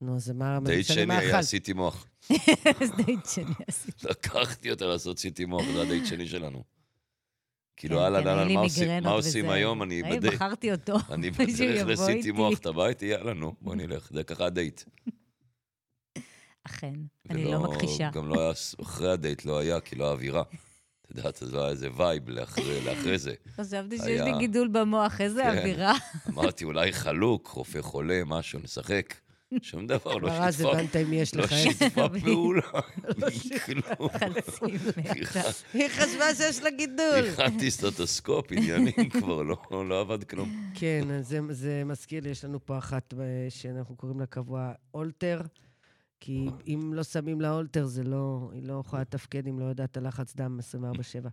[0.00, 0.06] לא.
[0.08, 1.42] נו, אז מה מה דייט משנה שני היה?
[1.42, 2.06] CT מוח.
[2.80, 4.06] איזה דייט שני עשיתי.
[4.08, 6.64] לקחתי אותה לעשות CT מוח, זה הדייט שני שלנו.
[7.76, 8.52] כאילו, כן, אהלן, אהלן,
[9.02, 9.50] מה עושים-.
[9.50, 9.82] היום?
[9.82, 10.34] אני בדייט.
[10.34, 10.96] בחרתי אותו.
[11.14, 12.32] אני בדרך ל CT.
[12.32, 13.06] מוח, אתה בא איתי?
[13.06, 14.08] יאללה, נו, בוא נלך.
[14.12, 14.82] זה ככה הדייט.
[16.64, 16.94] אכן,
[17.30, 18.10] אני ולא- לא מכחישה.
[18.12, 20.42] גם לא היה, אחרי הדייט לא היה, כי לא האווירה.
[21.02, 23.34] את יודעת, אז לא היה איזה vibe לאחרי זה.
[23.56, 25.58] חשבתי שיש לי גידול במוח, איזה כן.
[25.58, 25.94] אווירה.
[26.28, 29.14] אמרתי, אולי חלוק, רופא חולה, משהו, נשחק.
[29.62, 30.70] שום דבר, לא שיתפה.
[30.72, 31.70] הבנת אם יש לא לך איזה...
[31.78, 32.60] שיתפה פעולה.
[33.16, 33.26] לא.
[35.74, 37.26] היא חשבה שיש לה גידול.
[37.32, 39.56] הכנתי סטטוסקופ, עניינים כבר, לא-
[39.88, 40.70] לא עבד כלום.
[40.74, 45.40] כן, זה, מזכיר לי, יש לנו פה אחת אה, שאנחנו קוראים לה קבוע אולטר,
[46.20, 49.96] כי אם לא שמים לה אולטר, זה לא, היא לא יכולה לתפקד אם לא יודעת
[49.96, 50.58] על לחץ דם
[51.24, 51.28] 24/7.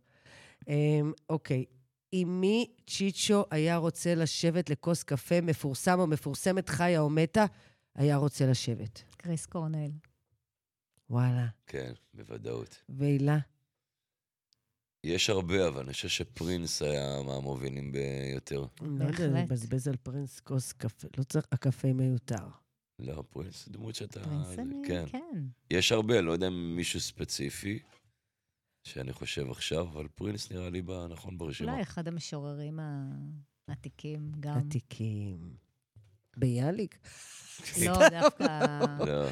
[0.68, 1.66] אמ, אוקיי,
[2.12, 7.46] עם מי צ'יצ'ו היה רוצה לשבת לכוס קפה, מפורסם או מפורסמת, חיה או מתה,
[7.96, 9.04] היה רוצה לשבת?
[9.18, 9.92] קריס קורנל.
[11.10, 11.48] וואלה.
[11.68, 12.82] כן, בוודאות.
[12.90, 13.38] והילה?
[15.04, 18.66] יש הרבה, אבל אני חושב שפרינס היה מהמובילים ביותר.
[18.82, 19.20] לא בהחלט.
[19.20, 21.08] לבזבז על פרינס כוס קפה.
[21.18, 22.48] לא צריך, הקפה מיותר.
[23.00, 24.24] לא, פרינס זה דמות שאתה...
[24.24, 25.06] פרינס אני, כן.
[25.12, 25.44] כן.
[25.72, 27.80] יש הרבה, לא יודע אם מישהו ספציפי,
[28.84, 31.72] שאני חושב עכשיו, אבל פרינס נראה לי נכון ברשימה.
[31.72, 32.80] אולי אחד המשוררים
[33.68, 34.58] העתיקים גם.
[34.58, 35.63] עתיקים.
[36.38, 36.98] ביאליק?
[37.86, 38.80] לא, דווקא...
[39.08, 39.26] לא,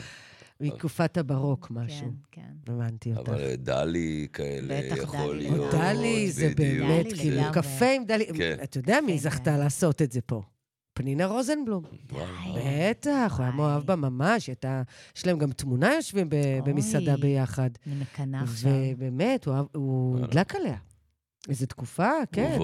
[0.62, 2.08] מתקופת הברוק משהו.
[2.32, 2.72] כן, כן.
[2.74, 3.30] הבנתי אותך.
[3.30, 5.50] אבל אה, דלי כאלה בטח יכול דלי.
[5.50, 5.74] להיות.
[5.74, 7.42] או דלי זה בדיוק, באמת, דלי כאילו.
[7.54, 8.26] קפה עם דלי.
[8.38, 8.58] כן.
[8.64, 9.60] אתה יודע מי כן, זכתה כן.
[9.60, 10.42] לעשות את זה פה?
[10.94, 11.84] פנינה רוזנבלום.
[12.14, 13.52] בטח, הוא היה.
[13.56, 14.48] מאוהב בה ממש.
[14.48, 14.82] הייתה-
[15.16, 16.28] יש להם גם תמונה יושבים
[16.66, 17.18] במסעדה.
[17.18, 17.70] ביחד.
[17.88, 18.72] אני מקנאה עכשיו.
[18.98, 20.20] ובאמת, הוא.
[20.24, 20.78] הדלק עליה.
[21.50, 22.58] איזו תקופה, כן.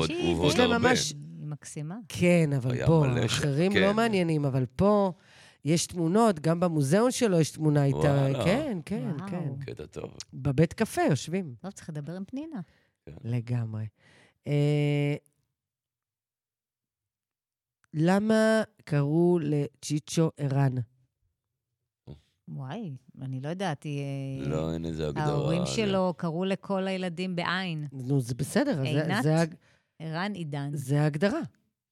[0.48, 0.82] יש להם.
[0.82, 1.14] ממש-
[1.50, 1.98] מקסימה.
[2.10, 3.82] כן, אבל היה בוא, אחרים כן.
[3.82, 5.12] לא מעניינים, אבל פה
[5.66, 7.98] יש תמונות, גם במוזיאון שלו יש תמונה איתה.
[7.98, 8.44] וואלה.
[8.46, 9.30] כן, כן, וואו.
[9.30, 9.50] כן.
[9.66, 10.12] קטע טוב.
[10.34, 11.56] בבית קפה יושבים.
[11.64, 12.60] לא, צריך לדבר עם פנינה.
[13.24, 13.86] לגמרי.
[14.48, 15.16] אה,
[17.94, 20.76] למה קראו לצ'יצ'ו ערן?
[22.50, 24.02] וואי, אני לא יודעת, היא...
[24.44, 25.24] אה, לא, אין איזה הגדרה.
[25.26, 27.88] ההורים שלו קראו לכל הילדים בעין.
[27.92, 29.24] נו, זה בסדר, זה- עינת?
[29.24, 29.36] זה
[30.00, 30.70] ערן עידן.
[30.74, 31.40] זה ההגדרה.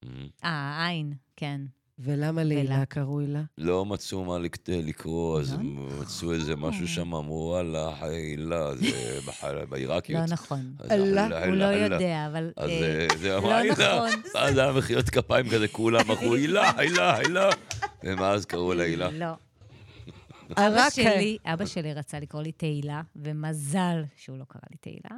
[0.06, 0.10] אמ,
[0.44, 1.62] אה, עין, כן.
[2.00, 2.86] ולמה לילה ולה.
[2.86, 3.42] קראו הילה?
[3.58, 5.60] לא מצאו מה לק- לקרוא, אז לא
[6.02, 8.86] מצאו איזה משהו שם, אמרו, וואלה, הילה, זה
[9.28, 10.22] בח- בעיראקיות.
[10.22, 10.76] לא נכון.
[10.90, 11.64] הילה, הוא לא.
[11.66, 12.52] יודע, אבל...
[12.58, 13.74] אז אה, אה, זה אמר, לא הילה.
[13.74, 14.22] נכון.
[14.36, 17.50] אז היה מחיאות כפיים כזה, כולם אמרו, הילה, הילה, הילה.
[18.04, 19.12] ומאז קראו לה הילה.
[19.12, 19.26] לא.
[19.26, 24.78] אה, אבא רק- שלי, אבא שלי רצה לקרוא לי תהילה, ומזל שהוא לא קרא לי
[24.78, 25.18] תהילה.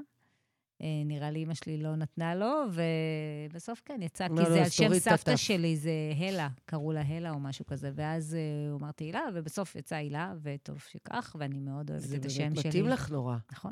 [0.82, 4.64] אה, נראה לי אמא שלי לא נתנה לו, ובסוף כן, יצא, לא, כי לא, זה
[4.64, 5.36] על שם סבתא.
[5.36, 9.76] שלי, זה הלה, קראו לה הלה או משהו כזה, ואז אה, הוא אמרתי הילה, ובסוף
[9.76, 12.70] יצא הילה, וטוב שכך, ואני מאוד אוהבת זה את השם באמת שלי.
[12.70, 13.38] מתאים לך נורא.
[13.52, 13.72] נכון.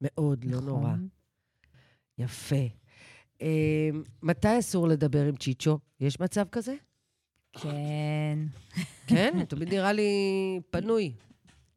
[0.00, 0.68] מאוד, לא נכון.
[0.68, 0.92] נורא.
[2.18, 2.66] יפה.
[3.42, 3.90] אה,
[4.22, 5.78] מתי אסור לדבר עם צ'יצ'ו?
[6.00, 6.74] יש מצב כזה?
[7.52, 8.38] כן,
[9.06, 9.44] כן?
[9.48, 10.10] תמיד נראה לי
[10.70, 11.12] פנוי.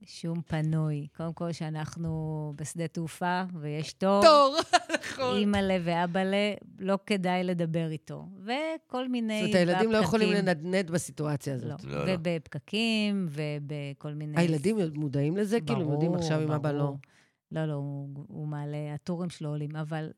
[0.05, 1.07] שום פנוי.
[1.17, 4.21] קודם כל, שאנחנו בשדה תעופה ויש תור.
[4.23, 4.57] תור,
[4.99, 5.37] נכון.
[5.37, 8.27] אימא'לה ואבא'לה, לא כדאי לדבר איתו.
[8.43, 9.41] וכל מיני...
[9.41, 11.59] זאת אומרת, הילדים לא יכולים לנדנד בסיטואציה לא.
[11.59, 11.83] הזאת.
[11.83, 12.13] לא, לא.
[12.13, 14.37] ובפקקים, ובכל מיני...
[14.37, 15.61] הילדים מודעים לזה?
[15.61, 16.83] כאילו, הם יודעים ברור, עכשיו אם אבא לא...
[16.83, 16.97] ברור.
[17.51, 20.11] לא, לא, הוא, הוא מעלה, הטורים שלו עולים, אבל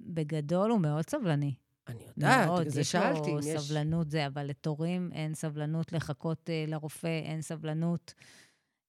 [0.00, 1.54] בגדול הוא מאוד סבלני.
[1.88, 3.60] אני יודעת, מאוד, זה יש שאלתי לו אם יש...
[3.60, 8.14] סבלנות זה, אבל לתורים אין סבלנות, לחכות uh, לרופא אין סבלנות.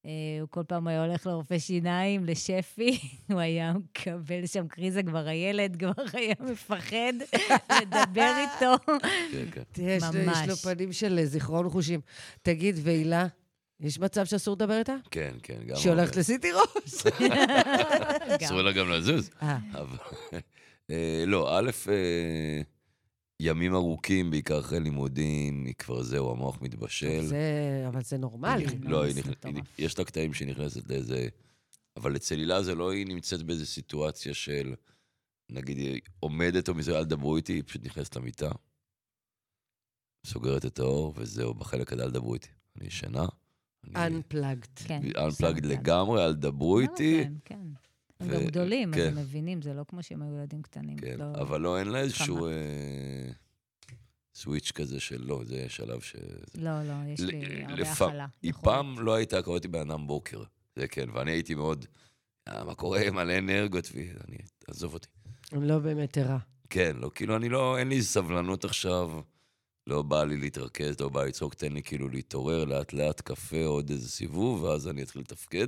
[0.04, 0.08] Uh,
[0.42, 3.00] הוא כל פעם היה הולך לרופא שיניים, לשפי,
[3.32, 7.14] הוא היה מקבל שם קריזה, כבר הילד כבר היה מפחד
[7.82, 8.94] לדבר איתו.
[9.32, 9.62] כן, כן.
[9.78, 10.04] יש
[10.48, 10.56] לו-.
[10.56, 12.00] פנים של אה, זיכרון חושים.
[12.42, 13.28] תגיד, והילה,
[13.80, 14.96] יש מצב שאסור לדבר איתה?
[15.12, 15.76] כן, כן, גם...
[15.76, 17.06] שהיא הולכת לסיטי רוס?
[18.44, 19.30] אסור לה גם לזוז.
[19.42, 19.58] אה.
[20.92, 22.62] אה, לא, א', אה,
[23.46, 27.22] ימים ארוכים, בעיקר אחרי לימודים, היא כבר זהו, המוח מתבשל.
[27.26, 28.68] זה- אבל זה נורמלי.
[28.68, 28.78] כן.
[28.82, 29.46] לא, היא נכ-.
[29.46, 31.28] היא- יש לה קטעים שהיא נכנסת לאיזה...
[31.98, 34.74] אבל אצל הילה זה לא היא נמצאת באיזה סיטואציה של,
[35.52, 38.52] נגיד, היא עומדת או מזה, אל תדברו איתי, היא פשוט נכנסת למיטה,
[40.26, 42.48] סוגרת את האור, וזהו, בחלק הזה אל תדברו איתי.
[42.78, 43.26] אני ישנה.
[43.96, 44.84] אני Unplugged.
[44.88, 45.02] כן.
[45.16, 45.66] unplugged לב.
[45.66, 47.24] לגמרי, אל תדברו לא, איתי.
[47.24, 47.68] כן, כן.
[48.24, 49.08] הם גם גדולים, כן.
[49.08, 50.98] הם מבינים, זה לא כמו שהם היו ילדים קטנים.
[50.98, 52.48] כן, לא- אבל לא, אין לה איזשהו.
[52.48, 52.52] אה,
[54.36, 56.16] סוויץ' כזה של לא, זה שלב ש...
[56.58, 58.26] לא, לא, יש ל- לי הרבה לפ- הכלה.
[58.42, 58.54] היא.
[58.62, 60.44] פעם לא הייתה קוראת לי בן אדם בוקר,
[60.76, 61.86] זה כן, ואני הייתי מאוד,
[62.48, 65.08] "אה, מה קורה, מלא אנרגיות, ואני, עזוב אותי.
[65.54, 66.38] אני לא באמת ערה.
[66.70, 69.12] כן, לא, כאילו, אני לא, אין לי סבלנות עכשיו,
[69.88, 73.90] לא בא לי להתרכז, לא בא לי לצעוק, תן לי כאילו להתעורר לאט-לאט, קפה, עוד
[73.90, 75.68] איזה סיבוב, ואז אני אתחיל לתפקד.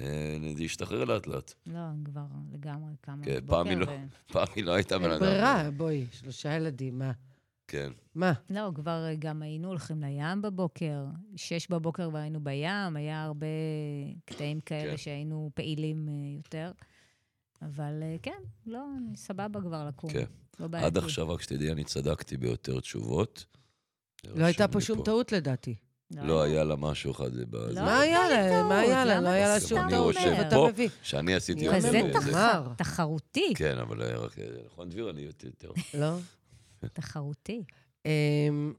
[0.00, 1.52] אה, זה ישתחרר לאט-לאט.
[1.66, 3.56] לא, הם כבר לגמרי קמה כן, בבוקר.
[3.56, 3.96] פעם היא לא- ו-
[4.32, 5.20] פעם היא לא הייתה בן אין אדם.
[5.20, 7.12] ברירה, בואי, שלושה ילדים, מה?
[7.68, 8.32] כן, מה?
[8.50, 11.04] לא, כבר אה, גם היינו הולכים לים בבוקר,
[11.36, 13.46] שש בבוקר והיינו בים, היה הרבה
[14.24, 14.96] קטעים כאלה כן.
[14.96, 16.72] שהיינו פעילים אה, יותר.
[17.62, 20.10] אבל כן, לא, אני סבבה כבר לקום.
[20.12, 20.24] כן.
[20.60, 20.86] לא בעייתי.
[20.86, 23.44] עד עכשיו, רק שתדעי, אני צדקתי ביותר תשובות.
[24.34, 25.74] לא הייתה פה שום טעות לדעתי.
[26.22, 27.80] לא היה לה משהו אחד בזה.
[27.80, 28.62] לא מה היה הייתה לי לה?
[28.62, 29.20] מה היה לה?
[29.20, 30.14] לא היה לה אתה שום טעות.
[30.14, 30.68] מאיפה אתה פה.
[30.72, 30.88] מביא?
[31.02, 31.68] שאני עשיתי...
[31.74, 32.00] כזה
[32.76, 34.36] תחרותי, כן, אבל היה רק...
[34.66, 35.46] נכון, דביר, אני יותר...
[35.46, 35.70] יותר.
[35.94, 36.16] לא?
[36.92, 37.62] תחרותי.
[38.06, 38.72] אמ,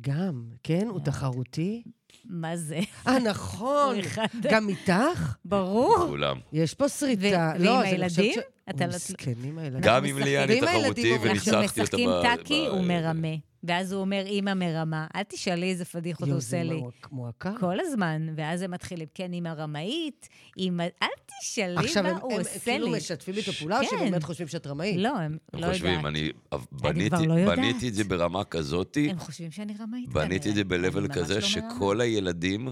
[0.00, 0.80] גם, כן?
[0.80, 1.02] הוא מאוד.
[1.04, 1.82] תחרותי?
[2.24, 2.80] מה זה?
[3.06, 3.96] אה, נכון.
[4.42, 5.36] גם איתך?
[5.44, 5.96] ברור.
[6.08, 6.38] כולם.
[6.52, 7.52] יש פה שריטה.
[7.58, 8.40] לא, ועם אני הילדים?
[8.70, 9.80] אתה לא- מסכנים הילדים.
[9.82, 10.74] גם עם לי אני משחקים.
[10.76, 13.28] ואם תחרותי וניצחתי אותה אנחנו משחקים ב- טאקי, ב- הוא מרמה.
[13.64, 15.06] ואז הוא אומר, אימא מרמה.
[15.16, 16.80] אל תשאלי איזה פדיחות הוא יואו, עושה זה לי.
[16.80, 17.52] מועק- מועקה.
[17.60, 20.82] כל הזמן, ואז הם מתחילים, כן, אימא רמאית, אימא...
[21.02, 21.08] אל
[21.40, 22.96] תשאלי עכשיו, מה הם הוא הם עושה כאילו לי.
[22.96, 23.96] משתפים איתו פעולה, או כן.
[23.98, 24.96] שבאמת חושבים שאת רמאית?
[24.96, 26.06] לא, הם הם לא חושבים, יודעת.
[26.06, 27.58] אני כבר בניתי לא יודעת.
[27.58, 30.64] בניתי את זה ברמה כזאתי, הם חושבים שאני רמאית בניתי את זה.
[30.64, 31.74] ב-level אני כזה לא מרמה.
[31.76, 32.68] שכל הילדים,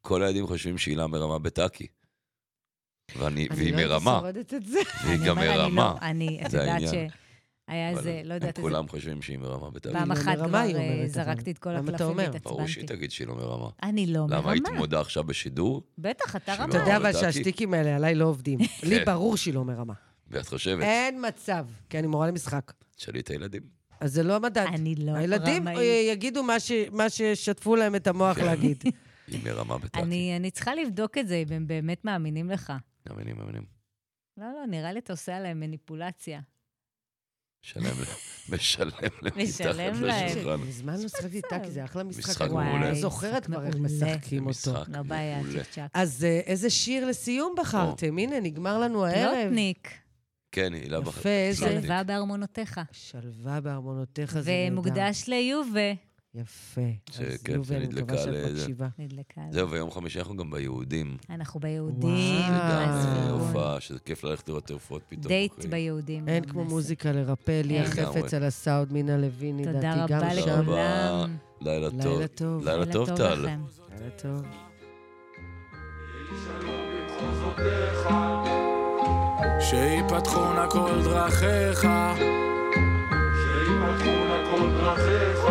[0.00, 1.86] כל הילדים חושבים שהילה מרמה בטאקי.
[3.16, 4.78] ואני- אני והיא לא מרמה, שורדת את זה.
[5.04, 5.94] והיא אני גם אני מרמה.
[6.00, 7.08] לא, אני, את זה יודעת העניין.
[7.68, 8.70] אבל איזה, לא יודעת הם איזה...
[8.70, 9.94] כולם חושבים שהיא מרמה בטאקי.
[9.94, 12.30] פעם היא לא אחת מרמה, כבר אה, זרקתי את כל למה הקלפים אומר?
[12.42, 12.86] ברור שהיא והתעצבנתי.
[12.96, 13.68] תגיד שהיא לא מרמה.
[13.82, 14.78] אני לא למה, הייתי מרמה.
[14.80, 15.82] מודה עכשיו בשידור?
[15.98, 16.54] בטח, אתה.
[16.54, 16.64] רמה.
[16.64, 17.12] אתה יודע אבל.
[17.12, 18.58] שהשטיקים האלה עליי לא עובדים.
[18.88, 19.04] לי כן.
[19.04, 19.94] ברור שהיא לא מרמה.
[20.30, 22.72] ואת חושבת, אין מצב, כי אני מורה למשחק.
[22.96, 23.62] תשאלי את הילדים.
[24.00, 24.66] אז זה לא מדד.
[24.74, 25.78] אני לא הילדים רמאית.
[25.78, 28.44] אה, יגידו מה ש- מה ששטפו להם את המוח כן.
[28.44, 28.82] להגיד.
[29.28, 30.02] היא מרמה בטאקי.
[30.02, 32.72] אני אני צריכה לבדוק את זה, אם הם באמת מאמינים לך.
[33.10, 33.62] מאמינים, מאמינים.
[34.36, 36.40] לא, לא, נראה לי אתה עושה עליהם מניפולציה.
[37.64, 38.04] משלם ל-
[38.54, 40.26] משלם להם משלם מתחת להם.
[40.28, 40.60] לשולחן.
[40.68, 42.28] מזמן לא שחקתי טאקי, זה אחלה משחק.
[42.28, 42.88] משחק אני מעולה.
[42.90, 43.76] לא זוכרת כבר איך.
[43.76, 44.50] משחקים אותו.
[44.50, 45.62] משחק לא בעיה, מעולה.
[45.94, 48.18] אז אה, איזה שיר לסיום בחרתם?
[48.18, 49.34] הנה, נגמר לנו הערב.
[49.42, 49.88] פלוטניק,
[50.52, 51.20] כן, הילה בחר.
[51.20, 51.66] יפה, איזה-.
[51.80, 52.80] שלווה בארמונותיך.
[52.92, 54.72] שלווה בארמונותיך זה נהדר.
[54.72, 55.92] ומוקדש ליובה.
[56.34, 56.80] יפה.
[57.10, 59.40] שכיף, אז יובל, זה אני נדלקה.
[59.40, 59.52] עליו.
[59.52, 61.16] זהו, ויום חמישי אנחנו גם ביהודים.
[61.30, 62.10] אנחנו ביהודים,
[62.40, 63.02] וואו.
[63.02, 63.30] זה גם אה.
[63.30, 65.26] הופעה, שזה כיף ללכת לראות הופעות פתאום.
[65.28, 65.66] דייט.
[65.66, 66.28] ביהודים.
[66.28, 66.64] אין כמו.
[66.64, 67.86] מוזיקה לרפא, ליה.
[67.86, 70.40] חפץ על הסאונד, מינה לוין, תודה לדעתי גם רבה שם.
[70.40, 70.62] לכולם.
[70.62, 71.36] לכולם.
[71.60, 72.06] לילה טוב.
[72.06, 72.64] לילה טוב.
[72.64, 73.34] לילה טוב, טל.
[73.34, 73.60] לכם.
[73.98, 74.42] לילה טוב.
[79.60, 81.80] שיפתחו נא כל דרכיך,
[83.42, 85.44] שיפתחו נא כל דרכיך,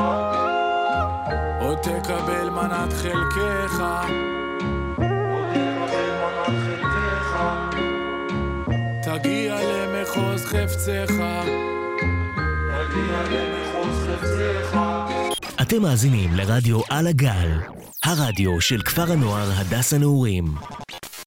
[1.63, 3.83] עוד תקבל מנת חלקך,
[4.97, 7.37] מנת חלקך,
[10.45, 11.13] חפצך.
[12.73, 14.77] תגיע למחוז חפצך.
[15.61, 17.51] אתם מאזינים לרדיו על הגל,
[18.03, 20.45] הרדיו של כפר הנוער הדס הנעורים.